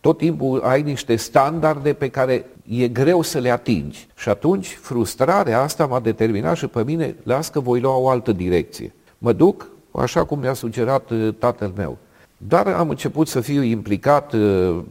tot 0.00 0.18
timpul 0.18 0.60
ai 0.60 0.82
niște 0.82 1.16
standarde 1.16 1.92
pe 1.92 2.08
care 2.08 2.46
e 2.68 2.88
greu 2.88 3.22
să 3.22 3.38
le 3.38 3.50
atingi. 3.50 4.08
Și 4.16 4.28
atunci 4.28 4.78
frustrarea 4.80 5.60
asta 5.60 5.86
m-a 5.86 6.00
determinat 6.00 6.56
și 6.56 6.66
pe 6.66 6.84
mine, 6.84 7.16
las 7.22 7.48
că 7.48 7.60
voi 7.60 7.80
lua 7.80 7.96
o 7.96 8.08
altă 8.08 8.32
direcție. 8.32 8.94
Mă 9.18 9.32
duc 9.32 9.68
așa 9.90 10.24
cum 10.24 10.38
mi-a 10.38 10.52
sugerat 10.52 11.10
uh, 11.10 11.34
tatăl 11.38 11.72
meu. 11.76 11.98
Dar 12.36 12.66
am 12.66 12.88
început 12.88 13.28
să 13.28 13.40
fiu 13.40 13.62
implicat 13.62 14.32
uh, 14.32 14.82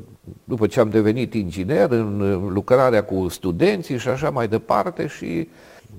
după 0.44 0.68
ce 0.68 0.80
am 0.80 0.90
devenit 0.90 1.34
inginer 1.34 1.92
în 1.92 2.20
uh, 2.20 2.52
lucrarea 2.54 3.04
cu 3.04 3.28
studenții 3.28 3.98
și 3.98 4.08
așa 4.08 4.30
mai 4.30 4.48
departe 4.48 5.08
și 5.08 5.48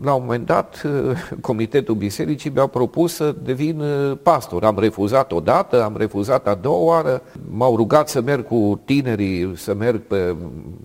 la 0.03 0.15
un 0.15 0.23
moment 0.23 0.47
dat, 0.47 0.83
Comitetul 1.41 1.95
Bisericii 1.95 2.51
mi-a 2.55 2.67
propus 2.67 3.15
să 3.15 3.35
devin 3.43 3.83
pastor. 4.23 4.65
Am 4.65 4.79
refuzat 4.79 5.33
odată, 5.33 5.83
am 5.83 5.97
refuzat 5.97 6.47
a 6.47 6.55
doua 6.55 6.85
oară, 6.85 7.23
m-au 7.51 7.77
rugat 7.77 8.09
să 8.09 8.21
merg 8.21 8.47
cu 8.47 8.81
tinerii, 8.85 9.53
să 9.57 9.75
merg 9.75 10.01
pe 10.01 10.35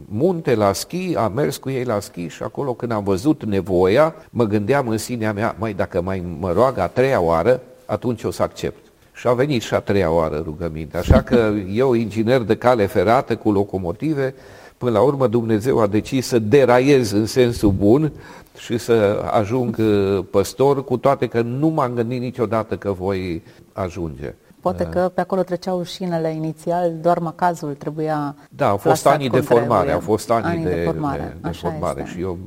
munte 0.06 0.56
la 0.56 0.74
schi, 0.74 1.16
am 1.16 1.32
mers 1.34 1.58
cu 1.58 1.70
ei 1.70 1.84
la 1.84 2.00
schi 2.00 2.28
și 2.28 2.44
acolo 2.44 2.74
când 2.74 2.92
am 2.92 3.04
văzut 3.04 3.44
nevoia, 3.46 4.16
mă 4.30 4.44
gândeam 4.44 4.88
în 4.88 4.98
sinea 4.98 5.34
mea, 5.34 5.56
mai 5.60 5.74
dacă 5.74 6.02
mai 6.02 6.24
mă 6.40 6.52
roagă 6.52 6.82
a 6.82 6.88
treia 6.88 7.22
oară, 7.22 7.62
atunci 7.86 8.24
o 8.24 8.32
să 8.32 8.44
accept. 8.44 8.84
Și 9.14 9.28
a 9.28 9.34
venit 9.34 9.62
și 9.62 9.74
a 9.74 9.80
treia 9.80 10.12
oară 10.12 10.42
rugăminte. 10.46 10.98
Așa 10.98 11.22
că 11.22 11.52
eu, 11.74 11.94
inginer 11.94 12.42
de 12.42 12.56
cale 12.56 12.86
ferată 12.86 13.36
cu 13.36 13.52
locomotive, 13.52 14.34
până 14.80 14.92
la 14.92 15.02
urmă 15.02 15.28
Dumnezeu 15.28 15.80
a 15.80 15.88
decis 15.88 16.28
să 16.28 16.40
deraiez 16.40 17.12
în 17.12 17.26
sensul 17.26 17.72
bun 17.72 18.12
și 18.58 18.78
să 18.78 19.26
ajung 19.32 19.78
uh, 19.80 20.26
păstor, 20.32 20.84
cu 20.84 20.98
toate 20.98 21.28
că 21.28 21.42
nu 21.42 21.68
m-am 21.68 21.94
gândit 21.94 22.20
niciodată 22.20 22.78
că 22.78 22.92
voi 22.92 23.44
ajunge. 23.74 24.34
Poate 24.62 24.84
da. 24.84 24.90
că 24.90 25.12
pe 25.14 25.22
acolo 25.22 25.44
treceau 25.44 25.84
șinele 25.84 26.30
inițial, 26.30 26.94
doar 27.02 27.20
macazul 27.20 27.74
trebuia 27.74 28.36
Da, 28.50 28.70
au 28.70 28.78
fost 28.78 29.08
ani 29.08 29.30
de 29.30 29.40
formare, 29.40 29.68
trebuie. 29.68 29.94
au 29.94 30.00
fost 30.00 30.32
ani, 30.32 30.46
ani 30.46 30.64
de, 30.64 30.70
de 30.70 30.82
formare, 30.84 31.38
de, 31.42 31.50
de 31.50 31.56
formare 31.56 32.06
și 32.06 32.22
eu 32.22 32.38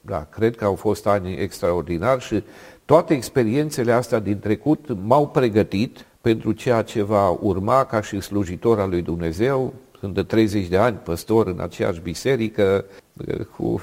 da, 0.00 0.26
cred 0.30 0.56
că 0.56 0.64
au 0.64 0.74
fost 0.74 1.06
ani 1.06 1.34
extraordinari 1.34 2.20
și 2.20 2.42
toate 2.84 3.14
experiențele 3.14 3.92
astea 3.92 4.18
din 4.18 4.38
trecut 4.38 4.96
m-au 5.02 5.26
pregătit 5.26 6.06
pentru 6.20 6.52
ceea 6.52 6.82
ce 6.82 7.02
va 7.02 7.28
urma 7.40 7.84
ca 7.84 8.00
și 8.00 8.20
slujitor 8.20 8.80
al 8.80 8.88
lui 8.88 9.02
Dumnezeu. 9.02 9.72
Sunt 10.00 10.14
de 10.14 10.22
30 10.22 10.66
de 10.66 10.76
ani 10.76 10.96
păstor 10.96 11.46
în 11.46 11.60
aceeași 11.60 12.00
biserică, 12.00 12.84
cu 13.56 13.82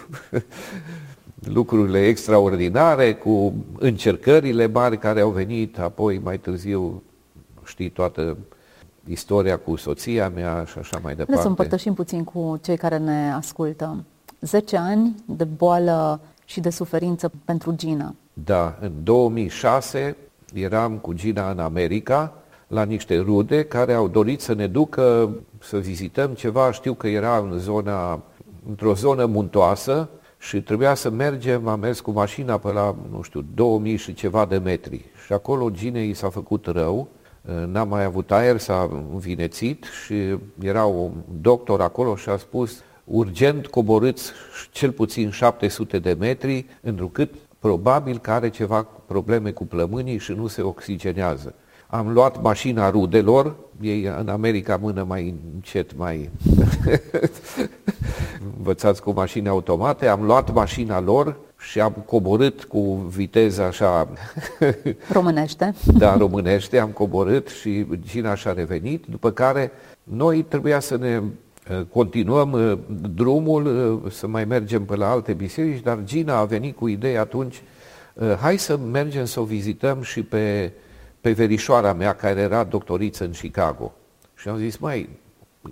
lucrurile 1.57 2.07
extraordinare, 2.07 3.13
cu 3.13 3.53
încercările 3.79 4.67
mari 4.67 4.97
care 4.97 5.21
au 5.21 5.29
venit, 5.29 5.79
apoi 5.79 6.19
mai 6.23 6.39
târziu 6.39 7.03
știi 7.65 7.89
toată 7.89 8.37
istoria 9.07 9.57
cu 9.57 9.75
soția 9.75 10.29
mea 10.29 10.63
și 10.63 10.77
așa 10.77 10.99
mai 11.03 11.15
departe. 11.15 11.41
Să 11.41 11.47
împărtășim 11.47 11.93
puțin 11.93 12.23
cu 12.23 12.59
cei 12.63 12.77
care 12.77 12.97
ne 12.97 13.31
ascultă. 13.31 14.03
10 14.41 14.77
ani 14.77 15.15
de 15.25 15.43
boală 15.43 16.19
și 16.45 16.59
de 16.59 16.69
suferință 16.69 17.31
pentru 17.45 17.71
Gina. 17.75 18.15
Da, 18.33 18.77
în 18.81 18.91
2006 19.03 20.15
eram 20.53 20.97
cu 20.97 21.13
Gina 21.13 21.51
în 21.51 21.59
America 21.59 22.33
la 22.67 22.83
niște 22.83 23.19
rude 23.19 23.63
care 23.63 23.93
au 23.93 24.07
dorit 24.07 24.41
să 24.41 24.53
ne 24.53 24.67
ducă 24.67 25.29
să 25.59 25.77
vizităm 25.77 26.33
ceva, 26.33 26.71
știu 26.71 26.93
că 26.93 27.07
era 27.07 27.37
în 27.37 27.57
zona, 27.57 28.21
într-o 28.67 28.93
zonă 28.93 29.25
muntoasă 29.25 30.09
și 30.37 30.61
trebuia 30.61 30.93
să 30.93 31.09
mergem, 31.09 31.67
am 31.67 31.79
mers 31.79 31.99
cu 31.99 32.11
mașina 32.11 32.57
pe 32.57 32.71
la, 32.71 32.95
nu 33.11 33.21
știu, 33.21 33.45
2000 33.53 33.95
și 33.95 34.13
ceva 34.13 34.45
de 34.45 34.57
metri. 34.57 35.05
Și 35.25 35.33
acolo 35.33 35.69
Ginei 35.69 36.13
s-a 36.13 36.29
făcut 36.29 36.65
rău, 36.65 37.07
n-a 37.67 37.83
mai 37.83 38.03
avut 38.03 38.31
aer, 38.31 38.57
s-a 38.57 38.89
învinețit 39.13 39.85
și 40.05 40.37
era 40.61 40.85
un 40.85 41.11
doctor 41.41 41.81
acolo 41.81 42.15
și 42.15 42.29
a 42.29 42.37
spus 42.37 42.83
urgent 43.03 43.67
coborâți 43.67 44.31
cel 44.71 44.91
puțin 44.91 45.29
700 45.29 45.99
de 45.99 46.15
metri, 46.19 46.65
întrucât 46.81 47.33
probabil 47.59 48.17
că 48.17 48.31
are 48.31 48.49
ceva 48.49 48.87
probleme 49.05 49.51
cu 49.51 49.65
plămânii 49.65 50.17
și 50.17 50.31
nu 50.31 50.47
se 50.47 50.61
oxigenează. 50.61 51.53
Am 51.87 52.13
luat 52.13 52.41
mașina 52.41 52.89
rudelor, 52.89 53.55
ei 53.81 54.03
în 54.19 54.27
America 54.27 54.77
mână 54.77 55.05
mai 55.07 55.35
încet, 55.53 55.97
mai 55.97 56.29
învățați 58.57 59.01
cu 59.01 59.11
mașini 59.11 59.47
automate, 59.47 60.07
am 60.07 60.25
luat 60.25 60.53
mașina 60.53 60.99
lor 60.99 61.37
și 61.57 61.81
am 61.81 61.93
coborât 62.05 62.63
cu 62.63 62.93
viteză 62.93 63.61
așa... 63.61 64.07
Românește. 65.11 65.73
da, 65.97 66.17
românește, 66.17 66.79
am 66.79 66.89
coborât 66.89 67.47
și 67.47 67.85
Gina 67.99 68.35
și-a 68.35 68.53
revenit, 68.53 69.05
după 69.05 69.31
care 69.31 69.71
noi 70.03 70.43
trebuia 70.43 70.79
să 70.79 70.97
ne 70.97 71.21
uh, 71.21 71.85
continuăm 71.91 72.51
uh, 72.51 72.77
drumul, 73.13 73.65
uh, 74.03 74.11
să 74.11 74.27
mai 74.27 74.45
mergem 74.45 74.85
pe 74.85 74.95
la 74.95 75.09
alte 75.09 75.33
biserici, 75.33 75.83
dar 75.83 75.99
Gina 76.03 76.37
a 76.37 76.45
venit 76.45 76.75
cu 76.75 76.87
ideea 76.87 77.21
atunci, 77.21 77.61
hai 78.39 78.57
să 78.57 78.77
mergem 78.77 79.25
să 79.25 79.39
o 79.39 79.43
vizităm 79.43 80.01
și 80.01 80.23
pe, 80.23 80.71
pe 81.25 81.31
verișoara 81.31 81.93
mea 81.93 82.15
care 82.15 82.39
era 82.39 82.63
doctoriță 82.63 83.23
în 83.23 83.31
Chicago. 83.31 83.93
Și 84.35 84.47
am 84.47 84.57
zis, 84.57 84.77
mai, 84.77 85.09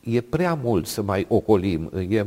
e 0.04 0.22
prea 0.22 0.54
mult 0.64 0.88
să 0.88 1.02
mai 1.02 1.26
ocolim, 1.30 1.92
e, 2.10 2.26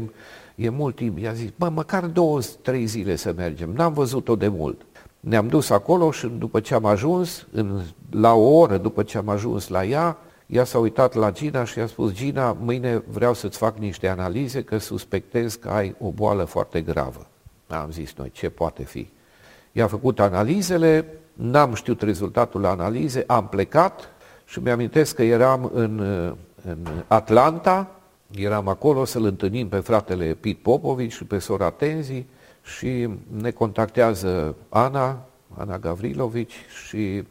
e 0.55 0.69
mult 0.69 0.97
timp. 0.97 1.19
I-a 1.19 1.33
zis, 1.33 1.51
bă, 1.57 1.69
măcar 1.69 2.05
două, 2.05 2.41
trei 2.63 2.87
zile 2.87 3.17
să 3.17 3.33
mergem, 3.37 3.71
n-am 3.71 3.93
văzut-o 3.93 4.37
de 4.37 4.49
mult. 4.49 4.87
Ne-am 5.21 5.49
dus 5.49 5.71
acolo 5.71 6.11
și 6.11 6.27
după 6.27 6.61
ce 6.61 6.75
am 6.75 6.85
ajuns, 6.85 7.47
în, 7.53 7.81
la 8.11 8.33
o 8.33 8.57
oră 8.57 8.77
după 8.77 9.03
ce 9.03 9.19
am 9.19 9.29
ajuns 9.29 9.69
la 9.69 9.85
ea, 9.85 10.19
ea 10.47 10.65
s-a 10.65 10.79
uitat 10.79 11.15
la 11.15 11.33
Gina 11.33 11.65
și 11.65 11.79
a 11.79 11.87
spus, 11.87 12.13
Gina, 12.13 12.53
mâine 12.53 13.03
vreau 13.09 13.35
să-ți 13.35 13.59
fac 13.59 13.79
niște 13.79 14.09
analize 14.09 14.63
că 14.63 14.79
suspectez 14.79 15.55
că 15.55 15.69
ai 15.69 15.95
o 15.99 16.11
boală 16.11 16.45
foarte 16.45 16.81
gravă. 16.81 17.27
Am 17.67 17.91
zis 17.91 18.15
noi, 18.15 18.31
ce 18.31 18.51
poate 18.51 18.83
fi? 18.83 19.09
I-a 19.73 19.87
făcut 19.87 20.21
analizele, 20.21 21.19
n-am 21.37 21.75
știut 21.75 22.03
rezultatul 22.03 22.61
la 22.61 22.71
analize, 22.71 23.25
am 23.27 23.49
plecat 23.49 24.09
și 24.45 24.59
mi-amintesc 24.59 25.15
că 25.15 25.23
eram 25.23 25.71
în, 25.75 25.99
în 26.65 26.79
Atlanta, 27.07 27.91
eram 28.31 28.69
acolo 28.69 29.05
să-l 29.05 29.25
întâlnim 29.25 29.69
pe 29.69 29.79
fratele 29.79 30.35
Pete 30.35 30.59
Popovici 30.63 31.13
și 31.13 31.25
pe 31.25 31.39
sora 31.39 31.71
Tenzi 31.71 32.25
și 32.63 33.09
ne 33.41 33.51
contactează 33.51 34.55
Ana, 34.69 35.27
Ana 35.57 35.79
Gavrilovici 35.79 36.65
și 36.87 37.23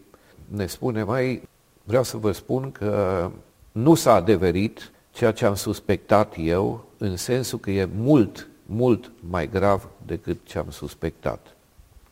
ne 0.48 0.66
spune, 0.66 1.04
mai 1.04 1.48
vreau 1.84 2.04
să 2.04 2.18
vă 2.18 2.32
spun 2.32 2.72
că 2.72 3.30
nu 3.72 3.94
s-a 3.94 4.14
adeverit 4.14 4.92
ceea 5.12 5.32
ce 5.32 5.46
am 5.46 5.56
suspectat 5.56 6.34
eu, 6.38 6.86
în 6.98 7.18
sensul 7.18 7.60
că 7.60 7.72
e 7.72 7.90
mult, 7.96 8.48
mult 8.66 9.12
mai 9.30 9.50
grav 9.50 9.88
decât 10.06 10.38
ce 10.44 10.58
am 10.58 10.70
suspectat. 10.70 11.55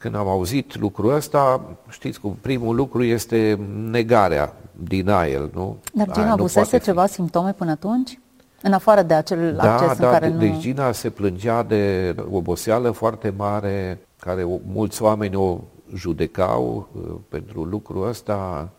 Când 0.03 0.15
am 0.15 0.27
auzit 0.27 0.79
lucrul 0.79 1.13
ăsta, 1.15 1.61
știți 1.89 2.19
cum, 2.19 2.37
primul 2.41 2.75
lucru 2.75 3.03
este 3.03 3.59
negarea, 3.89 4.53
denial, 4.71 5.49
nu? 5.53 5.77
Dar 5.93 6.11
Gina 6.11 6.31
avusese 6.31 6.77
ceva 6.77 7.05
simptome 7.05 7.51
până 7.53 7.71
atunci? 7.71 8.19
În 8.61 8.73
afară 8.73 9.01
de 9.01 9.13
acel 9.13 9.53
da, 9.55 9.73
acces 9.73 9.97
da, 9.97 10.05
în 10.05 10.13
care 10.13 10.27
de, 10.27 10.33
nu... 10.33 10.39
Deci 10.39 10.57
Gina 10.57 10.91
se 10.91 11.09
plângea 11.09 11.63
de 11.63 12.15
oboseală 12.31 12.91
foarte 12.91 13.33
mare, 13.37 13.99
care 14.19 14.43
o, 14.43 14.57
mulți 14.73 15.01
oameni 15.01 15.35
o 15.35 15.59
judecau 15.95 16.87
uh, 16.93 17.15
pentru 17.29 17.63
lucrul 17.63 18.07
ăsta. 18.07 18.69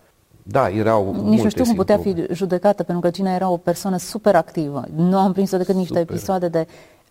Da, 0.42 0.68
erau 0.68 1.04
Nici 1.04 1.22
multe 1.22 1.42
nu 1.42 1.48
știu 1.48 1.64
cum 1.64 1.74
simptome. 1.74 1.98
putea 1.98 2.24
fi 2.26 2.34
judecată, 2.34 2.82
pentru 2.82 3.08
că 3.08 3.10
Gina 3.10 3.34
era 3.34 3.48
o 3.48 3.56
persoană 3.56 3.96
super 3.96 4.34
activă. 4.34 4.84
Nu 4.94 5.18
am 5.18 5.32
prins 5.32 5.50
decât 5.50 5.74
niște 5.74 5.98
Super. 5.98 6.14
episoade 6.14 6.48
de 6.48 6.66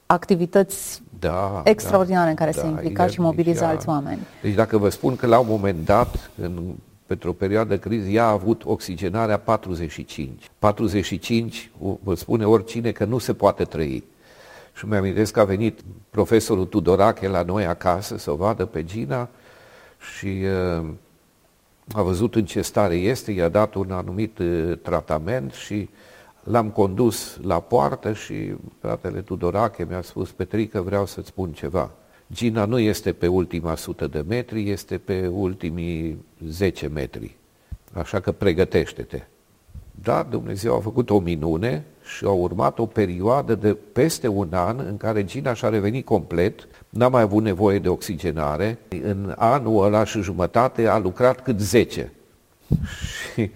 activități 0.06 1.02
da, 1.20 1.62
extraordinare 1.66 2.24
da, 2.24 2.30
în 2.30 2.36
care 2.36 2.52
da, 2.52 2.62
se 2.62 2.68
implica 2.68 3.08
și 3.08 3.14
ea- 3.20 3.24
mobiliza 3.24 3.66
ea- 3.66 3.70
alți 3.70 3.88
oameni. 3.90 4.20
Deci 4.42 4.54
dacă 4.54 4.78
vă 4.78 4.90
spun 4.90 5.16
că 5.16 5.28
la 5.28 5.40
un 5.40 5.48
moment 5.50 5.86
dat, 5.86 6.30
în, 6.42 6.62
pentru 7.06 7.30
o 7.30 7.34
perioadă 7.34 7.78
criză, 7.78 8.08
ea 8.10 8.24
a 8.26 8.30
avut 8.32 8.66
oxigenarea 8.66 9.38
45. 9.38 10.50
45, 10.60 11.72
o- 11.82 11.98
vă 12.04 12.14
spune 12.16 12.46
oricine 12.46 12.92
că 12.92 13.06
nu 13.06 13.18
se 13.18 13.34
poate 13.34 13.64
trăi. 13.64 14.04
Și 14.74 14.86
mi-amintesc 14.86 15.34
că 15.34 15.40
a 15.40 15.44
venit 15.44 15.80
profesorul 16.10 16.66
Tudorache 16.66 17.28
la 17.28 17.42
noi 17.42 17.66
acasă 17.66 18.18
să 18.18 18.32
o 18.32 18.36
vadă 18.36 18.66
pe 18.66 18.84
Gina 18.84 19.30
și 20.18 20.42
uh, 20.80 20.86
a 21.94 22.02
văzut 22.02 22.36
în 22.36 22.46
ce 22.46 22.62
stare 22.62 22.96
este, 22.96 23.32
i-a 23.32 23.50
dat 23.50 23.74
un 23.74 23.92
anumit 23.92 24.38
uh, 24.38 24.78
tratament 24.82 25.52
și 25.52 25.90
l-am 26.44 26.70
condus 26.70 27.40
la 27.42 27.60
poartă 27.60 28.14
și 28.14 28.54
fratele 28.80 29.22
Tudorache 29.22 29.86
mi-a 29.90 30.02
spus, 30.02 30.32
Petrică, 30.32 30.82
vreau 30.82 31.06
să-ți 31.06 31.28
spun 31.28 31.52
ceva. 31.52 31.92
Gina 32.32 32.66
nu 32.66 32.80
este 32.80 33.14
pe 33.14 33.28
ultima 33.28 33.76
sută 33.76 34.08
de 34.08 34.24
metri, 34.28 34.70
este 34.70 34.98
pe 34.98 35.28
ultimii 35.28 36.26
10 36.48 36.88
metri. 36.88 37.36
Așa 37.94 38.20
că 38.20 38.32
pregătește-te. 38.32 39.22
Da, 39.92 40.24
Dumnezeu 40.30 40.76
a 40.76 40.80
făcut 40.80 41.10
o 41.10 41.20
minune 41.20 41.86
și 42.18 42.26
a 42.26 42.30
urmat 42.32 42.80
o 42.80 42.86
perioadă 42.86 43.56
de 43.56 43.74
peste 43.74 44.28
un 44.28 44.48
an 44.52 44.80
în 44.88 44.98
care 44.98 45.26
Gina 45.26 45.54
și-a 45.54 45.70
revenit 45.70 46.06
complet, 46.06 46.68
n-a 46.90 47.08
mai 47.08 47.22
avut 47.22 47.44
nevoie 47.44 47.80
de 47.80 47.90
oxigenare. 47.90 48.78
În 49.04 49.34
anul 49.38 49.84
ăla 49.84 50.04
și 50.04 50.22
jumătate 50.22 50.88
a 50.88 50.98
lucrat 50.98 51.42
cât 51.42 51.60
10. 51.60 52.12
Și 53.34 53.52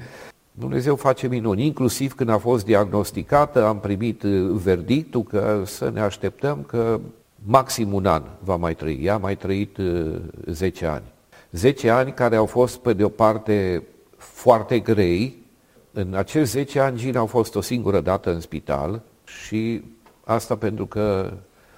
Dumnezeu 0.60 0.96
face 0.96 1.28
minuni, 1.28 1.66
inclusiv 1.66 2.16
când 2.16 2.30
a 2.30 2.38
fost 2.38 2.66
diagnosticată, 2.66 3.66
am 3.66 3.80
primit 3.80 4.24
uh, 4.24 4.50
verdictul 4.52 5.24
că 5.24 5.62
să 5.66 5.90
ne 5.90 6.02
așteptăm 6.02 6.64
că 6.68 7.00
maxim 7.46 7.94
un 7.94 8.06
an 8.06 8.24
va 8.44 8.56
mai 8.56 8.76
trăi. 8.76 9.00
Ea 9.04 9.14
a 9.14 9.18
mai 9.18 9.38
trăit 9.38 9.78
uh, 9.78 10.16
10 10.46 10.86
ani. 10.86 11.04
10 11.52 11.90
ani 11.90 12.14
care 12.14 12.36
au 12.36 12.46
fost, 12.46 12.78
pe 12.78 12.94
de 12.94 13.04
o 13.04 13.10
parte, 13.10 13.84
foarte 14.18 14.80
grei. 14.80 15.38
În 15.92 16.14
acești 16.14 16.50
10 16.50 16.80
ani, 16.80 16.98
Gina 16.98 17.22
a 17.22 17.26
fost 17.26 17.56
o 17.56 17.62
singură 17.62 18.00
dată 18.00 18.34
în 18.34 18.40
spital 18.40 19.02
și 19.26 19.84
asta 20.24 20.56
pentru 20.56 20.86
că 20.86 21.34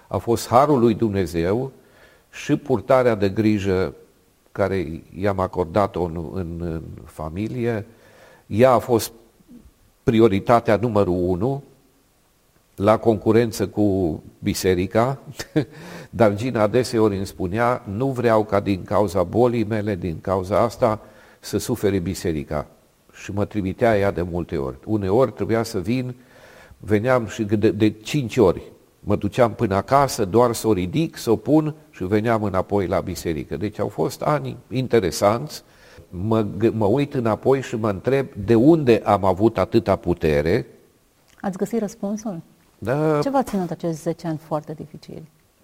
a 0.07 0.17
fost 0.17 0.47
harul 0.47 0.79
lui 0.79 0.93
Dumnezeu 0.93 1.71
și 2.31 2.55
purtarea 2.55 3.15
de 3.15 3.29
grijă 3.29 3.93
care 4.51 5.03
i-am 5.19 5.39
acordat-o 5.39 6.03
în, 6.03 6.29
în, 6.33 6.55
în 6.59 6.81
familie, 7.05 7.85
ea 8.49 8.71
a 8.71 8.79
fost 8.79 9.12
prioritatea 10.03 10.75
numărul 10.75 11.17
unu 11.17 11.63
la 12.75 12.97
concurență 12.97 13.67
cu 13.67 14.21
biserica, 14.39 15.19
dar 16.09 16.35
Gina 16.35 16.62
adeseori 16.62 17.15
îmi 17.17 17.25
spunea, 17.25 17.83
nu 17.95 18.07
vreau 18.07 18.43
ca 18.43 18.59
din 18.59 18.83
cauza 18.83 19.23
bolii 19.23 19.63
mele, 19.63 19.95
din 19.95 20.21
cauza 20.21 20.59
asta, 20.59 21.01
să 21.39 21.57
sufere 21.57 21.99
biserica. 21.99 22.67
Și 23.13 23.31
mă 23.31 23.45
trimitea 23.45 23.97
ea 23.97 24.12
de 24.12 24.21
multe 24.21 24.57
ori. 24.57 24.77
Uneori 24.85 25.31
trebuia 25.31 25.63
să 25.63 25.79
vin, 25.79 26.15
veneam 26.77 27.27
și 27.27 27.43
de, 27.43 27.71
de 27.71 27.89
cinci 27.89 28.38
ori. 28.38 28.62
Mă 28.99 29.15
duceam 29.15 29.53
până 29.53 29.75
acasă, 29.75 30.25
doar 30.25 30.53
să 30.53 30.67
o 30.67 30.73
ridic, 30.73 31.17
să 31.17 31.31
o 31.31 31.35
pun 31.35 31.75
și 31.89 32.03
veneam 32.03 32.43
înapoi 32.43 32.88
la 32.88 32.99
biserică. 32.99 33.57
Deci 33.57 33.79
au 33.79 33.88
fost 33.88 34.21
ani 34.21 34.57
interesanți, 34.69 35.63
mă, 36.09 36.45
g- 36.45 36.73
mă 36.73 36.85
uit 36.85 37.13
înapoi 37.13 37.61
și 37.61 37.75
mă 37.75 37.89
întreb 37.89 38.27
de 38.45 38.55
unde 38.55 39.01
am 39.03 39.23
avut 39.25 39.57
atâta 39.57 39.95
putere. 39.95 40.65
Ați 41.41 41.57
găsit 41.57 41.79
răspunsul? 41.79 42.41
Da, 42.77 43.19
Ce 43.21 43.29
v-a 43.29 43.43
ținut 43.43 43.71
acești 43.71 44.01
10 44.01 44.27
ani 44.27 44.37
foarte 44.37 44.73
dificili? 44.73 45.23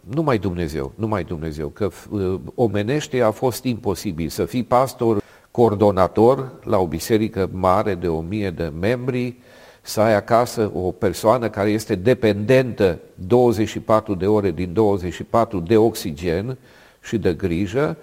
numai 0.10 0.38
Dumnezeu, 0.38 0.92
numai 0.96 1.24
Dumnezeu, 1.24 1.68
că 1.68 1.90
uh, 2.10 2.40
omenește 2.56 3.22
a 3.22 3.32
fost 3.32 3.64
imposibil 3.64 4.30
să 4.30 4.46
fii 4.46 4.64
pastor 4.64 5.22
coordonator 5.52 6.52
la 6.64 6.78
o 6.78 6.88
biserică 6.88 7.50
mare 7.52 7.96
de 7.96 8.08
o 8.08 8.22
mie 8.22 8.50
de 8.50 8.72
membri, 8.80 9.36
să 9.82 10.02
ai 10.02 10.16
acasă 10.16 10.72
o 10.74 10.92
persoană 10.92 11.50
care 11.50 11.70
este 11.70 11.96
dependentă 11.96 13.00
24 13.28 14.16
de 14.16 14.28
ore 14.28 14.52
din 14.52 14.74
24 14.74 15.60
de 15.60 15.78
oxigen 15.78 16.58
și 17.02 17.18
de 17.18 17.34
grijă, 17.34 17.98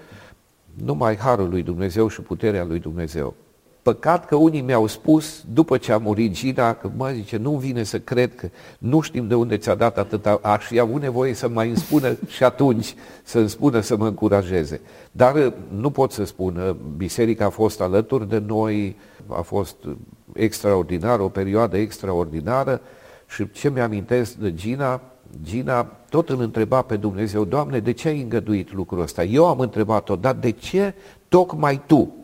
numai 0.84 1.16
harul 1.16 1.48
lui 1.48 1.62
Dumnezeu 1.62 2.08
și 2.08 2.20
puterea 2.20 2.64
lui 2.64 2.78
Dumnezeu. 2.78 3.34
Păcat 3.82 4.26
că 4.26 4.36
unii 4.36 4.60
mi-au 4.60 4.86
spus, 4.86 5.44
după 5.52 5.76
ce 5.76 5.92
a 5.92 5.98
murit 5.98 6.32
Gina, 6.32 6.74
că 6.74 6.90
mă 6.96 7.10
zice, 7.14 7.36
nu 7.36 7.50
vine 7.50 7.82
să 7.82 7.98
cred 7.98 8.34
că 8.34 8.48
nu 8.78 9.00
știm 9.00 9.28
de 9.28 9.34
unde 9.34 9.56
ți-a 9.56 9.74
dat 9.74 9.98
atâta, 9.98 10.38
aș 10.42 10.64
fi 10.64 10.78
avut 10.78 11.00
nevoie 11.00 11.34
să 11.34 11.48
mai 11.48 11.68
îmi 11.68 11.76
spună 11.76 12.16
și 12.34 12.44
atunci, 12.44 12.94
să-mi 13.22 13.48
spună 13.48 13.80
să 13.80 13.96
mă 13.96 14.06
încurajeze. 14.06 14.80
Dar 15.12 15.34
uh, 15.34 15.52
nu 15.76 15.90
pot 15.90 16.12
să 16.12 16.24
spun, 16.24 16.56
uh, 16.56 16.74
biserica 16.96 17.44
a 17.44 17.50
fost 17.50 17.80
alături 17.80 18.28
de 18.28 18.42
noi, 18.46 18.96
a 19.26 19.40
fost 19.40 19.76
extraordinar, 20.32 21.20
o 21.20 21.28
perioadă 21.28 21.76
extraordinară 21.76 22.80
și 23.28 23.50
ce 23.50 23.70
mi-amintesc 23.70 24.34
de 24.34 24.54
Gina, 24.54 25.00
Gina 25.42 25.82
tot 25.84 26.28
îl 26.28 26.40
întreba 26.40 26.82
pe 26.82 26.96
Dumnezeu, 26.96 27.44
Doamne, 27.44 27.78
de 27.78 27.92
ce 27.92 28.08
ai 28.08 28.20
îngăduit 28.20 28.72
lucrul 28.72 29.00
ăsta? 29.00 29.24
Eu 29.24 29.46
am 29.46 29.58
întrebat-o, 29.58 30.16
dar 30.16 30.34
de 30.34 30.50
ce 30.50 30.94
tocmai 31.28 31.82
Tu? 31.86 32.14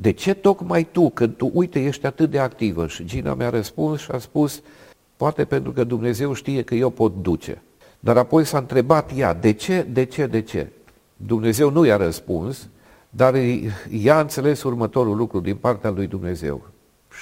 De 0.00 0.10
ce 0.10 0.34
tocmai 0.34 0.88
tu, 0.92 1.10
când 1.10 1.36
tu, 1.36 1.50
uite, 1.52 1.84
ești 1.84 2.06
atât 2.06 2.30
de 2.30 2.38
activă? 2.38 2.86
Și 2.86 3.04
Gina 3.04 3.34
mi-a 3.34 3.50
răspuns 3.50 4.00
și 4.00 4.10
a 4.10 4.18
spus, 4.18 4.62
poate 5.16 5.44
pentru 5.44 5.72
că 5.72 5.84
Dumnezeu 5.84 6.32
știe 6.32 6.62
că 6.62 6.74
eu 6.74 6.90
pot 6.90 7.22
duce. 7.22 7.62
Dar 8.00 8.16
apoi 8.16 8.44
s-a 8.44 8.58
întrebat 8.58 9.10
ea, 9.16 9.34
de 9.34 9.52
ce, 9.52 9.86
de 9.92 10.04
ce, 10.04 10.26
de 10.26 10.40
ce? 10.40 10.66
Dumnezeu 11.16 11.70
nu 11.70 11.84
i-a 11.84 11.96
răspuns, 11.96 12.68
dar 13.10 13.34
ea 13.90 14.16
a 14.16 14.20
înțeles 14.20 14.62
următorul 14.62 15.16
lucru 15.16 15.40
din 15.40 15.56
partea 15.56 15.90
lui 15.90 16.06
Dumnezeu. 16.06 16.62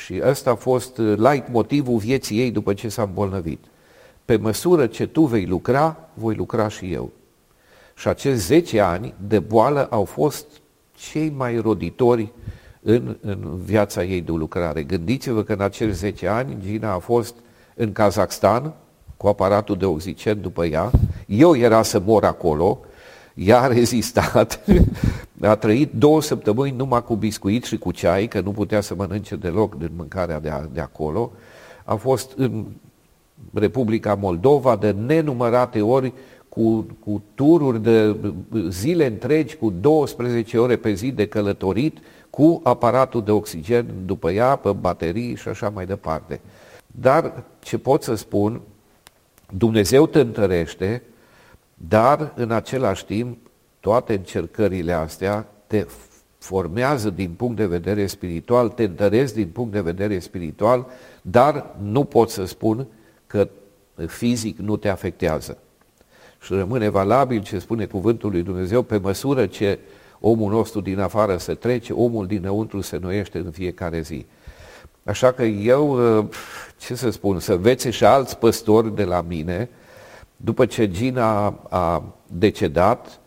Și 0.02 0.20
ăsta 0.24 0.50
a 0.50 0.54
fost 0.54 0.96
light 0.96 1.48
motivul 1.52 1.96
vieții 1.96 2.38
ei 2.38 2.50
după 2.50 2.74
ce 2.74 2.88
s-a 2.88 3.02
îmbolnăvit. 3.02 3.64
Pe 4.28 4.36
măsură 4.36 4.86
ce 4.86 5.06
tu 5.06 5.22
vei 5.22 5.46
lucra, 5.46 5.96
voi 6.14 6.34
lucra 6.34 6.68
și 6.68 6.92
eu. 6.92 7.10
Și 7.94 8.08
acești 8.08 8.38
10 8.38 8.80
ani 8.80 9.14
de 9.28 9.38
boală 9.38 9.86
au 9.90 10.04
fost 10.04 10.46
cei 10.94 11.32
mai 11.36 11.56
roditori 11.56 12.32
în, 12.82 13.16
în 13.20 13.60
viața 13.64 14.04
ei 14.04 14.20
de 14.20 14.32
lucrare. 14.32 14.82
Gândiți-vă 14.82 15.42
că 15.42 15.52
în 15.52 15.60
acești 15.60 15.94
10 15.94 16.26
ani 16.26 16.56
Gina 16.60 16.92
a 16.92 16.98
fost 16.98 17.34
în 17.74 17.92
Kazakhstan 17.92 18.74
cu 19.16 19.26
aparatul 19.26 19.76
de 19.76 19.84
oxigen 19.84 20.40
după 20.40 20.64
ea. 20.64 20.90
Eu 21.26 21.56
era 21.56 21.82
să 21.82 22.00
mor 22.04 22.24
acolo, 22.24 22.80
ea 23.34 23.60
a 23.60 23.66
rezistat, 23.66 24.60
a 25.40 25.56
trăit 25.56 25.92
două 25.92 26.22
săptămâni 26.22 26.76
numai 26.76 27.04
cu 27.04 27.14
biscuit 27.14 27.64
și 27.64 27.78
cu 27.78 27.92
ceai, 27.92 28.26
că 28.26 28.40
nu 28.40 28.50
putea 28.50 28.80
să 28.80 28.94
mănânce 28.94 29.36
deloc 29.36 29.78
din 29.78 29.90
mâncarea 29.96 30.40
de, 30.40 30.48
a, 30.48 30.60
de 30.72 30.80
acolo. 30.80 31.32
A 31.84 31.94
fost 31.94 32.32
în 32.36 32.64
Republica 33.52 34.14
Moldova 34.14 34.76
de 34.76 34.90
nenumărate 34.90 35.82
ori 35.82 36.12
cu, 36.48 36.86
cu 37.04 37.22
tururi 37.34 37.82
de 37.82 38.16
zile 38.68 39.06
întregi, 39.06 39.56
cu 39.56 39.70
12 39.70 40.58
ore 40.58 40.76
pe 40.76 40.92
zi 40.92 41.10
de 41.10 41.26
călătorit, 41.26 41.98
cu 42.30 42.60
aparatul 42.64 43.22
de 43.24 43.30
oxigen 43.30 43.86
după 44.04 44.30
ea, 44.30 44.56
pe 44.56 44.72
baterii 44.72 45.36
și 45.36 45.48
așa 45.48 45.68
mai 45.68 45.86
departe. 45.86 46.40
Dar 46.86 47.44
ce 47.58 47.78
pot 47.78 48.02
să 48.02 48.14
spun, 48.14 48.60
Dumnezeu 49.56 50.06
te 50.06 50.20
întărește, 50.20 51.02
dar 51.74 52.32
în 52.36 52.50
același 52.50 53.04
timp 53.04 53.38
toate 53.80 54.12
încercările 54.12 54.92
astea 54.92 55.46
te 55.66 55.86
formează 56.38 57.10
din 57.10 57.30
punct 57.30 57.56
de 57.56 57.66
vedere 57.66 58.06
spiritual, 58.06 58.68
te 58.68 58.82
întăresc 58.82 59.34
din 59.34 59.48
punct 59.48 59.72
de 59.72 59.80
vedere 59.80 60.18
spiritual, 60.18 60.86
dar 61.22 61.76
nu 61.82 62.04
pot 62.04 62.30
să 62.30 62.44
spun 62.44 62.86
că 63.28 63.48
fizic 64.06 64.58
nu 64.58 64.76
te 64.76 64.88
afectează. 64.88 65.58
Și 66.40 66.52
rămâne 66.52 66.88
valabil 66.88 67.42
ce 67.42 67.58
spune 67.58 67.84
cuvântul 67.86 68.30
lui 68.30 68.42
Dumnezeu, 68.42 68.82
pe 68.82 68.98
măsură 68.98 69.46
ce 69.46 69.78
omul 70.20 70.52
nostru 70.52 70.80
din 70.80 70.98
afară 70.98 71.36
se 71.36 71.54
trece, 71.54 71.92
omul 71.92 72.26
dinăuntru 72.26 72.80
se 72.80 72.96
noiește 72.96 73.38
în 73.38 73.50
fiecare 73.50 74.00
zi. 74.00 74.26
Așa 75.04 75.32
că 75.32 75.42
eu, 75.42 75.98
ce 76.76 76.94
să 76.94 77.10
spun, 77.10 77.38
să 77.38 77.56
vețe 77.56 77.90
și 77.90 78.04
alți 78.04 78.38
păstori 78.38 78.94
de 78.94 79.04
la 79.04 79.24
mine, 79.28 79.68
după 80.36 80.66
ce 80.66 80.90
Gina 80.90 81.46
a 81.68 82.02
decedat, 82.26 83.20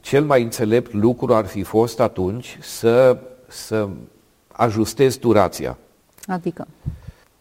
cel 0.00 0.24
mai 0.24 0.42
înțelept 0.42 0.92
lucru 0.92 1.34
ar 1.34 1.46
fi 1.46 1.62
fost 1.62 2.00
atunci 2.00 2.58
să, 2.60 3.18
să 3.46 3.88
ajustez 4.52 5.16
durația. 5.16 5.78
Adică? 6.26 6.66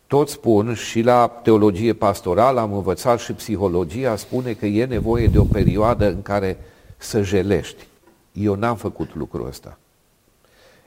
Tot 0.07 0.29
spun 0.29 0.73
și 0.73 1.01
la 1.01 1.27
teologie 1.43 1.93
pastorală, 1.93 2.59
am 2.59 2.73
învățat 2.73 3.19
și 3.19 3.33
psihologia, 3.33 4.15
spune 4.15 4.53
că 4.53 4.65
e 4.65 4.85
nevoie 4.85 5.27
de 5.27 5.37
o 5.37 5.43
perioadă 5.43 6.07
în 6.07 6.21
care 6.21 6.57
să 6.97 7.21
jelești. 7.21 7.87
Eu 8.31 8.55
n-am 8.55 8.75
făcut 8.75 9.15
lucrul 9.15 9.47
ăsta. 9.47 9.77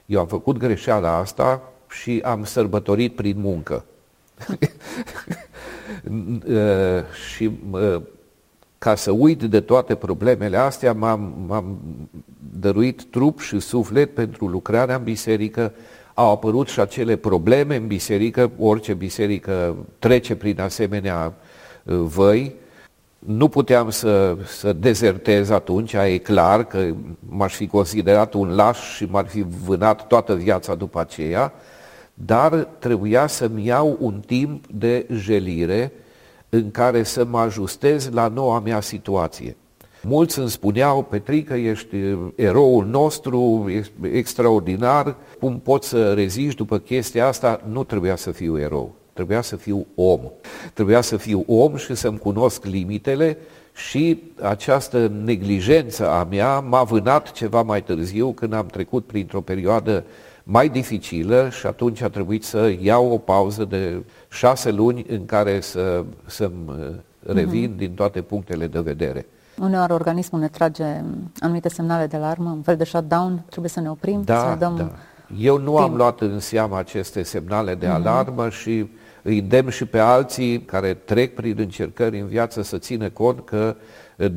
Eu 0.05 0.19
am 0.19 0.27
făcut 0.27 0.57
greșeala 0.57 1.17
asta 1.17 1.61
și 1.89 2.21
am 2.23 2.43
sărbătorit 2.43 3.15
prin 3.15 3.39
muncă. 3.39 3.85
Uh, 6.47 7.03
și 7.29 7.51
uh, 7.71 8.01
ca 8.77 8.95
să 8.95 9.11
uit 9.11 9.43
de 9.43 9.61
toate 9.61 9.95
problemele 9.95 10.57
astea, 10.57 10.93
m-am, 10.93 11.33
m-am 11.47 11.79
dăruit 12.59 13.03
trup 13.03 13.39
și 13.39 13.59
suflet 13.59 14.13
pentru 14.13 14.47
lucrarea 14.47 14.95
în 14.95 15.03
biserică, 15.03 15.73
au 16.19 16.31
apărut 16.31 16.67
și 16.67 16.79
acele 16.79 17.15
probleme 17.15 17.75
în 17.75 17.87
biserică, 17.87 18.51
orice 18.59 18.93
biserică 18.93 19.75
trece 19.99 20.35
prin 20.35 20.61
asemenea 20.61 21.33
uh, 21.83 21.95
văi, 21.95 22.55
nu 23.19 23.47
puteam 23.47 23.89
să, 23.89 24.37
să 24.45 24.73
dezertez 24.73 25.49
atunci, 25.49 25.93
e 25.93 26.17
clar 26.17 26.63
că 26.63 26.93
m-aș 27.19 27.55
fi 27.55 27.67
considerat 27.67 28.33
un 28.33 28.55
laș 28.55 28.95
și 28.95 29.05
m-ar 29.05 29.27
fi 29.27 29.45
vânat 29.63 30.07
toată 30.07 30.35
viața 30.35 30.75
după 30.75 30.99
aceea, 30.99 31.53
dar 32.13 32.53
trebuia 32.79 33.27
să-mi 33.27 33.65
iau 33.65 33.97
un 33.99 34.19
timp 34.25 34.65
de 34.67 35.07
jelire 35.13 35.91
în 36.49 36.71
care 36.71 37.03
să 37.03 37.25
mă 37.25 37.39
ajustez 37.39 38.09
la 38.09 38.27
noua 38.27 38.59
mea 38.59 38.79
situație. 38.79 39.55
Mulți 40.01 40.39
îmi 40.39 40.49
spuneau, 40.49 41.03
Petrică, 41.03 41.53
ești 41.53 41.95
eroul 42.35 42.85
nostru, 42.85 43.65
ești 43.69 43.91
extraordinar, 44.11 45.15
cum 45.39 45.59
poți 45.59 45.87
să 45.87 46.13
reziști 46.13 46.55
după 46.55 46.77
chestia 46.77 47.27
asta? 47.27 47.61
Nu 47.71 47.83
trebuia 47.83 48.15
să 48.15 48.31
fiu 48.31 48.59
erou, 48.59 48.95
trebuia 49.13 49.41
să 49.41 49.55
fiu 49.55 49.85
om. 49.95 50.19
Trebuia 50.73 51.01
să 51.01 51.17
fiu 51.17 51.43
om 51.47 51.75
și 51.75 51.95
să-mi 51.95 52.17
cunosc 52.17 52.65
limitele 52.65 53.37
și 53.87 54.23
această 54.41 55.11
neglijență 55.23 56.09
a 56.09 56.23
mea 56.23 56.59
m-a 56.59 56.83
vânat 56.83 57.31
ceva 57.31 57.61
mai 57.61 57.83
târziu 57.83 58.31
când 58.31 58.53
am 58.53 58.65
trecut 58.65 59.05
printr-o 59.05 59.41
perioadă 59.41 60.03
mai 60.43 60.69
dificilă 60.69 61.49
și 61.59 61.65
atunci 61.65 62.01
a 62.01 62.09
trebuit 62.09 62.43
să 62.43 62.73
iau 62.81 63.11
o 63.11 63.17
pauză 63.17 63.65
de 63.65 64.03
șase 64.29 64.71
luni 64.71 65.05
în 65.09 65.25
care 65.25 65.59
să, 65.59 66.03
să-mi 66.25 67.01
revin 67.19 67.73
uh-huh. 67.73 67.77
din 67.77 67.93
toate 67.93 68.21
punctele 68.21 68.67
de 68.67 68.79
vedere. 68.79 69.25
Uneori 69.61 69.91
organismul 69.91 70.41
ne 70.41 70.47
trage 70.47 71.03
anumite 71.39 71.69
semnale 71.69 72.07
de 72.07 72.15
alarmă, 72.15 72.49
un 72.49 72.61
fel 72.61 72.77
de 72.77 72.83
shutdown, 72.83 73.43
trebuie 73.49 73.69
să 73.69 73.79
ne 73.79 73.89
oprim, 73.89 74.21
da, 74.21 74.39
să 74.39 74.55
dăm 74.59 74.75
da. 74.75 74.91
Eu 75.37 75.57
nu 75.57 75.75
timp. 75.75 75.79
am 75.79 75.95
luat 75.95 76.21
în 76.21 76.39
seamă 76.39 76.77
aceste 76.77 77.23
semnale 77.23 77.75
de 77.75 77.87
uh-huh. 77.87 77.93
alarmă 77.93 78.49
și 78.49 78.89
îi 79.21 79.39
îndemn 79.39 79.69
și 79.69 79.85
pe 79.85 79.99
alții 79.99 80.61
care 80.61 80.93
trec 80.93 81.35
prin 81.35 81.55
încercări 81.57 82.19
în 82.19 82.27
viață 82.27 82.61
să 82.61 82.77
țină 82.77 83.09
cont 83.09 83.45
că 83.45 83.75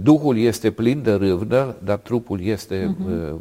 Duhul 0.03 0.39
este 0.39 0.71
plin 0.71 1.03
de 1.03 1.13
râvnă, 1.13 1.77
dar 1.85 1.97
trupul 1.97 2.43
este 2.43 2.95
uh-huh. 2.95 3.35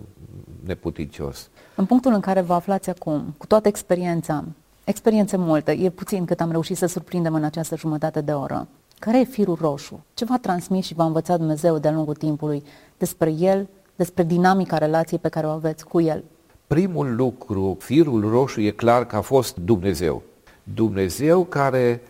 neputincios. 0.66 1.50
În 1.76 1.86
punctul 1.86 2.14
în 2.14 2.20
care 2.20 2.42
vă 2.42 2.54
aflați 2.54 2.90
acum, 2.90 3.34
cu 3.38 3.46
toată 3.46 3.68
experiența, 3.68 4.44
experiențe 4.84 5.38
multe, 5.38 5.72
e 5.72 5.90
puțin 5.90 6.26
cât 6.26 6.42
am 6.42 6.52
reușit 6.52 6.78
să 6.78 6.86
surprindem 6.86 7.34
în 7.34 7.44
această 7.44 7.76
jumătate 7.78 8.22
de 8.22 8.32
oră, 8.32 8.68
care 9.02 9.20
e 9.20 9.24
firul 9.24 9.58
roșu? 9.62 10.04
Ce 10.14 10.26
v-a 10.26 10.38
transmis 10.42 10.86
și 10.86 10.94
v-a 10.94 11.06
învățat 11.06 11.38
Dumnezeu 11.38 11.78
de-a 11.78 11.92
lungul 11.92 12.16
timpului 12.16 12.64
despre 12.98 13.32
El, 13.32 13.68
despre 13.96 14.24
dinamica 14.24 14.78
relației 14.78 15.20
pe 15.20 15.30
care 15.30 15.48
o 15.48 15.50
aveți 15.50 15.86
cu 15.86 16.02
El? 16.02 16.24
Primul 16.68 17.16
lucru, 17.16 17.78
firul 17.80 18.30
roșu, 18.30 18.62
e 18.62 18.70
clar 18.70 19.06
că 19.06 19.16
a 19.16 19.22
fost 19.22 19.58
Dumnezeu. 19.58 20.22
Dumnezeu 20.64 21.44
care, 21.44 22.02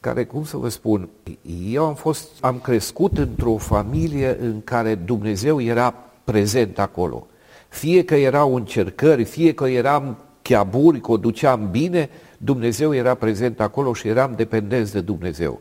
care, 0.00 0.24
cum 0.24 0.44
să 0.44 0.56
vă 0.56 0.68
spun, 0.68 1.08
eu 1.70 1.84
am, 1.84 1.94
fost, 1.94 2.28
am 2.40 2.58
crescut 2.58 3.18
într-o 3.18 3.56
familie 3.56 4.36
în 4.40 4.60
care 4.64 4.94
Dumnezeu 4.94 5.60
era 5.60 5.94
prezent 6.24 6.78
acolo. 6.78 7.26
Fie 7.68 8.04
că 8.04 8.14
erau 8.14 8.54
încercări, 8.54 9.24
fie 9.24 9.54
că 9.54 9.64
eram 9.64 10.16
chiaburi, 10.42 11.00
că 11.00 11.10
o 11.10 11.16
duceam 11.16 11.68
bine, 11.70 12.08
Dumnezeu 12.38 12.94
era 12.94 13.14
prezent 13.14 13.60
acolo 13.60 13.92
și 13.92 14.08
eram 14.08 14.32
dependenți 14.36 14.92
de 14.92 15.00
Dumnezeu. 15.00 15.60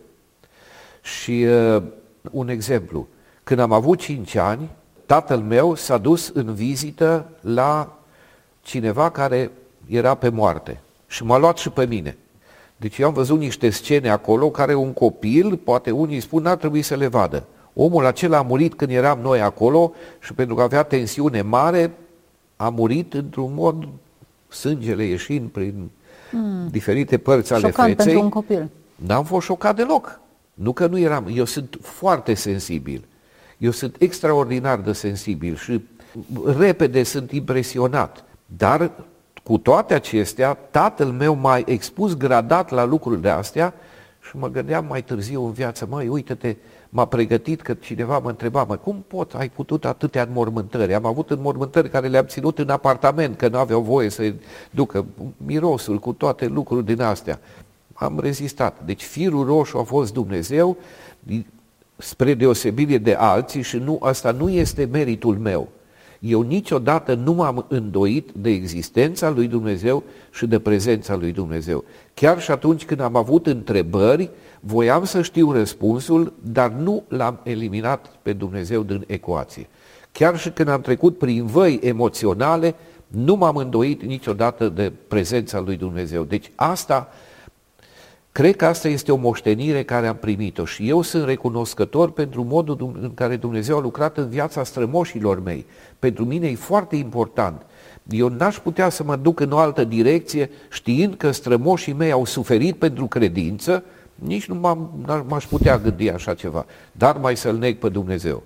Și 1.04 1.46
uh, 1.76 1.84
un 2.32 2.50
exemplu, 2.50 3.08
când 3.44 3.60
am 3.60 3.72
avut 3.72 4.00
5 4.00 4.36
ani, 4.36 4.70
tatăl 5.06 5.39
meu 5.39 5.76
s-a 5.76 5.98
dus 5.98 6.32
în 6.34 6.54
vizită 6.54 7.26
la 7.42 7.98
cineva 8.62 9.10
care 9.10 9.52
era 9.88 10.16
pe 10.16 10.30
moarte 10.30 10.82
și 11.08 11.24
m-a 11.24 11.38
luat 11.38 11.58
și 11.58 11.70
pe 11.70 11.86
mine. 11.86 12.18
Deci 12.78 12.98
eu 12.98 13.08
am 13.08 13.13
văzut 13.13 13.39
niște 13.39 13.70
scene 13.70 14.10
acolo 14.10 14.50
care 14.50 14.76
un 14.76 14.94
copil, 14.94 15.58
poate 15.58 15.92
unii 15.92 16.20
spun, 16.20 16.42
n-ar 16.42 16.56
trebui 16.56 16.82
să 16.82 16.96
le 16.96 17.08
vadă. 17.08 17.44
Omul 17.74 18.06
acela 18.06 18.38
a 18.38 18.42
murit 18.42 18.74
când 18.74 18.92
eram 18.92 19.20
noi 19.20 19.42
acolo 19.42 19.94
și 20.20 20.34
pentru 20.34 20.56
că 20.56 20.62
avea 20.62 20.84
tensiune 20.84 21.42
mare, 21.42 21.92
a 22.56 22.70
murit 22.70 23.13
într-un 23.13 23.52
mod, 23.54 23.88
sângele 24.48 25.04
ieșind 25.04 25.50
prin 25.50 25.89
mm. 26.32 26.68
diferite 26.72 27.18
părți 27.18 27.54
ale 27.54 27.68
Șocant 27.68 27.88
feței. 27.88 28.06
pentru 28.06 28.24
un 28.24 28.30
copil. 28.30 28.70
N-am 28.96 29.24
fost 29.24 29.46
șocat 29.46 29.76
deloc. 29.76 30.20
Nu 30.54 30.74
că 30.74 30.88
nu 30.88 30.98
eram, 30.98 31.28
eu 31.34 31.46
sunt 31.46 31.78
foarte 31.82 32.34
sensibil. 32.34 33.06
Eu 33.58 33.72
sunt 33.72 33.96
extraordinar 34.00 34.80
de 34.80 34.92
sensibil 34.92 35.56
și 35.56 35.82
repede 36.58 37.04
sunt 37.04 37.32
impresionat. 37.32 38.26
Dar 38.46 38.92
cu 39.44 39.58
toate 39.58 39.94
acestea, 39.94 40.54
tatăl 40.54 41.08
meu 41.08 41.34
m-a 41.34 41.62
expus 41.66 42.18
gradat 42.18 42.70
la 42.70 42.84
lucrurile 42.84 43.30
astea 43.30 43.74
și 44.22 44.38
mă 44.38 44.50
gândeam 44.50 44.86
mai 44.86 45.04
târziu 45.04 45.46
în 45.46 45.52
viață, 45.52 45.88
măi, 45.89 46.08
uite-te, 46.08 46.56
m-a 46.89 47.06
pregătit 47.06 47.62
că 47.62 47.74
cineva 47.74 48.20
mă 48.20 48.30
întreba, 48.30 48.63
mă, 48.63 48.76
cum 48.76 49.04
pot, 49.08 49.34
ai 49.34 49.50
putut 49.50 49.86
atâtea 49.86 50.24
înmormântări? 50.24 50.94
Am 50.94 51.06
avut 51.06 51.30
înmormântări 51.30 51.89
care 51.89 52.08
le-am 52.08 52.26
ținut 52.26 52.60
în 52.60 52.70
apartament, 52.70 53.38
că 53.38 53.48
nu 53.48 53.58
aveau 53.58 53.82
voie 53.82 54.10
să 54.10 54.34
ducă 54.72 55.06
mirosul 55.38 56.00
cu 56.00 56.13
toate 56.13 56.46
lucrurile 56.46 56.94
din 56.94 57.04
astea 57.04 57.39
am 57.94 58.20
rezistat. 58.20 58.86
Deci 58.86 59.04
firul 59.04 59.46
roșu 59.46 59.78
a 59.78 59.84
fost 59.84 60.14
Dumnezeu, 60.14 60.78
spre 61.98 62.34
deosebire 62.34 62.98
de 62.98 63.14
alții 63.14 63.62
și 63.62 63.78
nu, 63.78 64.00
asta 64.02 64.32
nu 64.32 64.50
este 64.50 64.88
meritul 64.92 65.38
meu. 65.38 65.70
Eu 66.20 66.42
niciodată 66.42 67.14
nu 67.14 67.34
m-am 67.34 67.66
îndoit 67.68 68.32
de 68.32 68.50
existența 68.50 69.30
lui 69.30 69.48
Dumnezeu 69.48 70.04
și 70.32 70.48
de 70.48 70.60
prezența 70.60 71.16
lui 71.16 71.32
Dumnezeu. 71.32 71.84
Chiar 72.14 72.42
și 72.42 72.52
atunci 72.52 72.86
când 72.86 73.00
am 73.00 73.16
avut 73.16 73.48
întrebări, 73.48 74.30
voiam 74.60 75.04
să 75.04 75.22
știu 75.22 75.52
răspunsul, 75.52 76.34
dar 76.42 76.72
nu 76.72 77.04
l-am 77.08 77.40
eliminat 77.44 78.16
pe 78.22 78.34
Dumnezeu 78.34 78.84
din 78.84 79.04
ecuație. 79.08 79.68
Chiar 80.12 80.38
și 80.38 80.50
când 80.50 80.70
am 80.70 80.82
trecut 80.82 81.18
prin 81.18 81.46
văi 81.46 81.80
emoționale, 81.82 82.76
nu 83.08 83.36
m-am 83.36 83.56
îndoit 83.56 84.04
niciodată 84.04 84.70
de 84.70 84.92
prezența 85.08 85.60
lui 85.60 85.76
Dumnezeu. 85.76 86.24
Deci 86.24 86.52
asta, 86.56 87.10
cred 88.34 88.56
că 88.56 88.65
asta 88.65 88.88
este 88.88 89.12
o 89.12 89.15
moștenire 89.15 89.84
care 89.84 90.08
am 90.08 90.15
primit-o 90.15 90.65
și 90.65 90.89
eu 90.89 91.02
sunt 91.02 91.26
recunoscător 91.26 92.12
pentru 92.12 92.43
modul 92.43 92.98
în 93.02 93.13
care 93.13 93.36
Dumnezeu 93.36 93.78
a 93.78 93.82
lucrat 93.82 94.17
în 94.17 94.30
viața 94.30 94.63
strămoșilor 94.63 95.43
mei. 95.43 95.65
Pentru 96.00 96.26
mine 96.26 96.48
e 96.48 96.56
foarte 96.56 96.96
important. 96.96 97.65
Eu 98.10 98.28
n-aș 98.28 98.58
putea 98.58 98.89
să 98.89 99.04
mă 99.04 99.15
duc 99.15 99.39
în 99.39 99.52
o 99.52 99.58
altă 99.58 99.84
direcție 99.84 100.50
știind 100.72 101.15
că 101.15 101.32
strămoșii 101.32 101.93
mei 101.93 102.12
au 102.12 102.26
suferit 102.26 102.76
pentru 102.76 103.06
credință, 103.06 103.84
nici 104.15 104.47
nu 104.47 104.56
m-am, 104.56 104.89
m-aș 105.28 105.45
putea 105.45 105.78
gândi 105.78 106.10
așa 106.10 106.34
ceva, 106.34 106.65
dar 106.91 107.17
mai 107.17 107.38
să-L 107.38 107.58
neg 107.58 107.78
pe 107.78 107.89
Dumnezeu. 107.89 108.43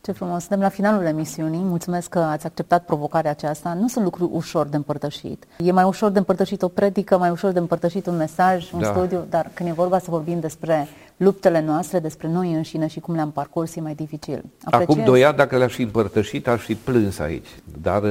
Ce 0.00 0.12
frumos! 0.12 0.40
Suntem 0.40 0.60
la 0.60 0.68
finalul 0.68 1.04
emisiunii. 1.04 1.60
Mulțumesc 1.62 2.08
că 2.08 2.18
ați 2.18 2.46
acceptat 2.46 2.84
provocarea 2.84 3.30
aceasta. 3.30 3.74
Nu 3.74 3.88
sunt 3.88 4.04
lucruri 4.04 4.30
ușor 4.32 4.66
de 4.66 4.76
împărtășit. 4.76 5.44
E 5.58 5.72
mai 5.72 5.84
ușor 5.84 6.10
de 6.10 6.18
împărtășit 6.18 6.62
o 6.62 6.68
predică, 6.68 7.18
mai 7.18 7.30
ușor 7.30 7.52
de 7.52 7.58
împărtășit 7.58 8.06
un 8.06 8.16
mesaj, 8.16 8.72
un 8.72 8.80
da. 8.80 8.86
studiu, 8.86 9.26
dar 9.30 9.50
când 9.54 9.68
e 9.68 9.72
vorba 9.72 9.98
să 9.98 10.06
vorbim 10.10 10.40
despre 10.40 10.88
luptele 11.16 11.60
noastre, 11.60 11.98
despre 11.98 12.28
noi 12.28 12.52
înșine 12.52 12.86
și 12.86 13.00
cum 13.00 13.14
le-am 13.14 13.30
parcurs, 13.30 13.76
e 13.76 13.80
mai 13.80 13.94
dificil. 13.94 14.44
Apreciez... 14.64 14.96
Acum 14.96 15.04
doi 15.04 15.24
ani, 15.24 15.36
dacă 15.36 15.56
le-aș 15.56 15.74
fi 15.74 15.82
împărtășit, 15.82 16.48
aș 16.48 16.62
fi 16.62 16.74
plâns 16.74 17.18
aici. 17.18 17.48
Dar 17.82 18.02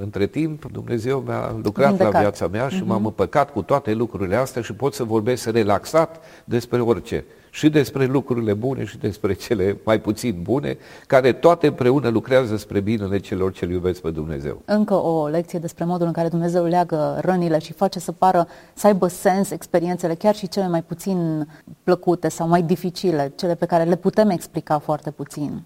între 0.00 0.26
timp, 0.26 0.70
Dumnezeu 0.72 1.22
mi-a 1.26 1.56
lucrat 1.62 1.88
Vindecat. 1.88 2.12
la 2.12 2.18
viața 2.18 2.46
mea 2.46 2.68
și 2.68 2.82
uh-huh. 2.82 2.86
m-am 2.86 3.06
împăcat 3.06 3.52
cu 3.52 3.62
toate 3.62 3.92
lucrurile 3.92 4.36
astea 4.36 4.62
și 4.62 4.72
pot 4.72 4.94
să 4.94 5.04
vorbesc 5.04 5.50
relaxat 5.50 6.20
despre 6.44 6.80
orice. 6.80 7.24
Și 7.50 7.68
despre 7.68 8.04
lucrurile 8.04 8.54
bune 8.54 8.84
și 8.84 8.98
despre 8.98 9.32
cele 9.32 9.78
mai 9.84 10.00
puțin 10.00 10.38
bune, 10.42 10.76
care 11.06 11.32
toate 11.32 11.66
împreună 11.66 12.08
lucrează 12.08 12.56
spre 12.56 12.80
binele 12.80 13.18
celor 13.18 13.52
ce 13.52 13.64
iubesc 13.64 14.00
pe 14.00 14.10
Dumnezeu. 14.10 14.62
Încă 14.64 14.94
o 14.94 15.26
lecție 15.26 15.58
despre 15.58 15.84
modul 15.84 16.06
în 16.06 16.12
care 16.12 16.28
Dumnezeu 16.28 16.64
leagă 16.64 17.18
rănile 17.20 17.58
și 17.58 17.72
face 17.72 17.98
să 17.98 18.12
pară, 18.12 18.46
să 18.74 18.86
aibă 18.86 19.06
sens 19.06 19.50
experiențele, 19.50 20.14
chiar 20.14 20.34
și 20.34 20.48
cele 20.48 20.68
mai 20.68 20.82
puțin 20.82 21.48
plăcute 21.82 22.28
sau 22.28 22.48
mai 22.48 22.62
dificile, 22.62 23.32
cele 23.36 23.54
pe 23.54 23.66
care 23.66 23.84
le 23.84 23.96
putem 23.96 24.30
explica 24.30 24.78
foarte 24.78 25.10
puțin. 25.10 25.62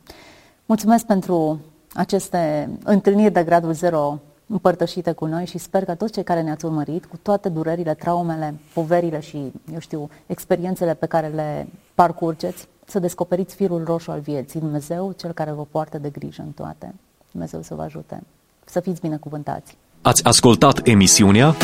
Mulțumesc 0.67 1.07
pentru 1.07 1.61
aceste 1.97 2.71
întâlniri 2.85 3.33
de 3.33 3.45
gradul 3.45 3.73
0 3.73 4.21
împărtășite 4.47 5.13
cu 5.13 5.25
noi 5.25 5.47
și 5.47 5.59
sper 5.59 5.85
că 5.85 5.95
toți 5.95 6.13
cei 6.13 6.23
care 6.23 6.43
ne-ați 6.43 6.65
urmărit, 6.65 7.05
cu 7.05 7.17
toate 7.23 7.49
durerile, 7.49 7.95
traumele, 7.95 8.55
poverile 8.75 9.21
și, 9.21 9.53
eu 9.73 9.79
știu, 9.79 10.11
experiențele 10.27 10.95
pe 10.95 11.07
care 11.07 11.27
le 11.27 11.69
parcurgeți, 11.95 12.69
să 12.85 12.99
descoperiți 12.99 13.55
firul 13.55 13.85
roșu 13.85 14.11
al 14.11 14.21
vieții, 14.21 14.61
Dumnezeu, 14.61 15.15
cel 15.17 15.33
care 15.33 15.51
vă 15.51 15.65
poartă 15.71 15.99
de 15.99 16.09
grijă 16.09 16.43
în 16.43 16.51
toate. 16.51 16.95
Dumnezeu 17.31 17.63
să 17.63 17.75
vă 17.75 17.83
ajute. 17.83 18.23
Să 18.65 18.81
fiți 18.81 19.01
binecuvântați. 19.01 19.77
Ați 20.03 20.25
ascultat 20.25 20.87
emisiunea 20.87 21.55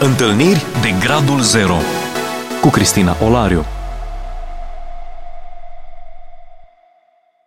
Întâlniri 0.00 0.64
de 0.82 1.06
Gradul 1.06 1.40
Zero 1.40 1.76
cu 2.60 2.68
Cristina 2.68 3.16
Olariu. 3.24 3.64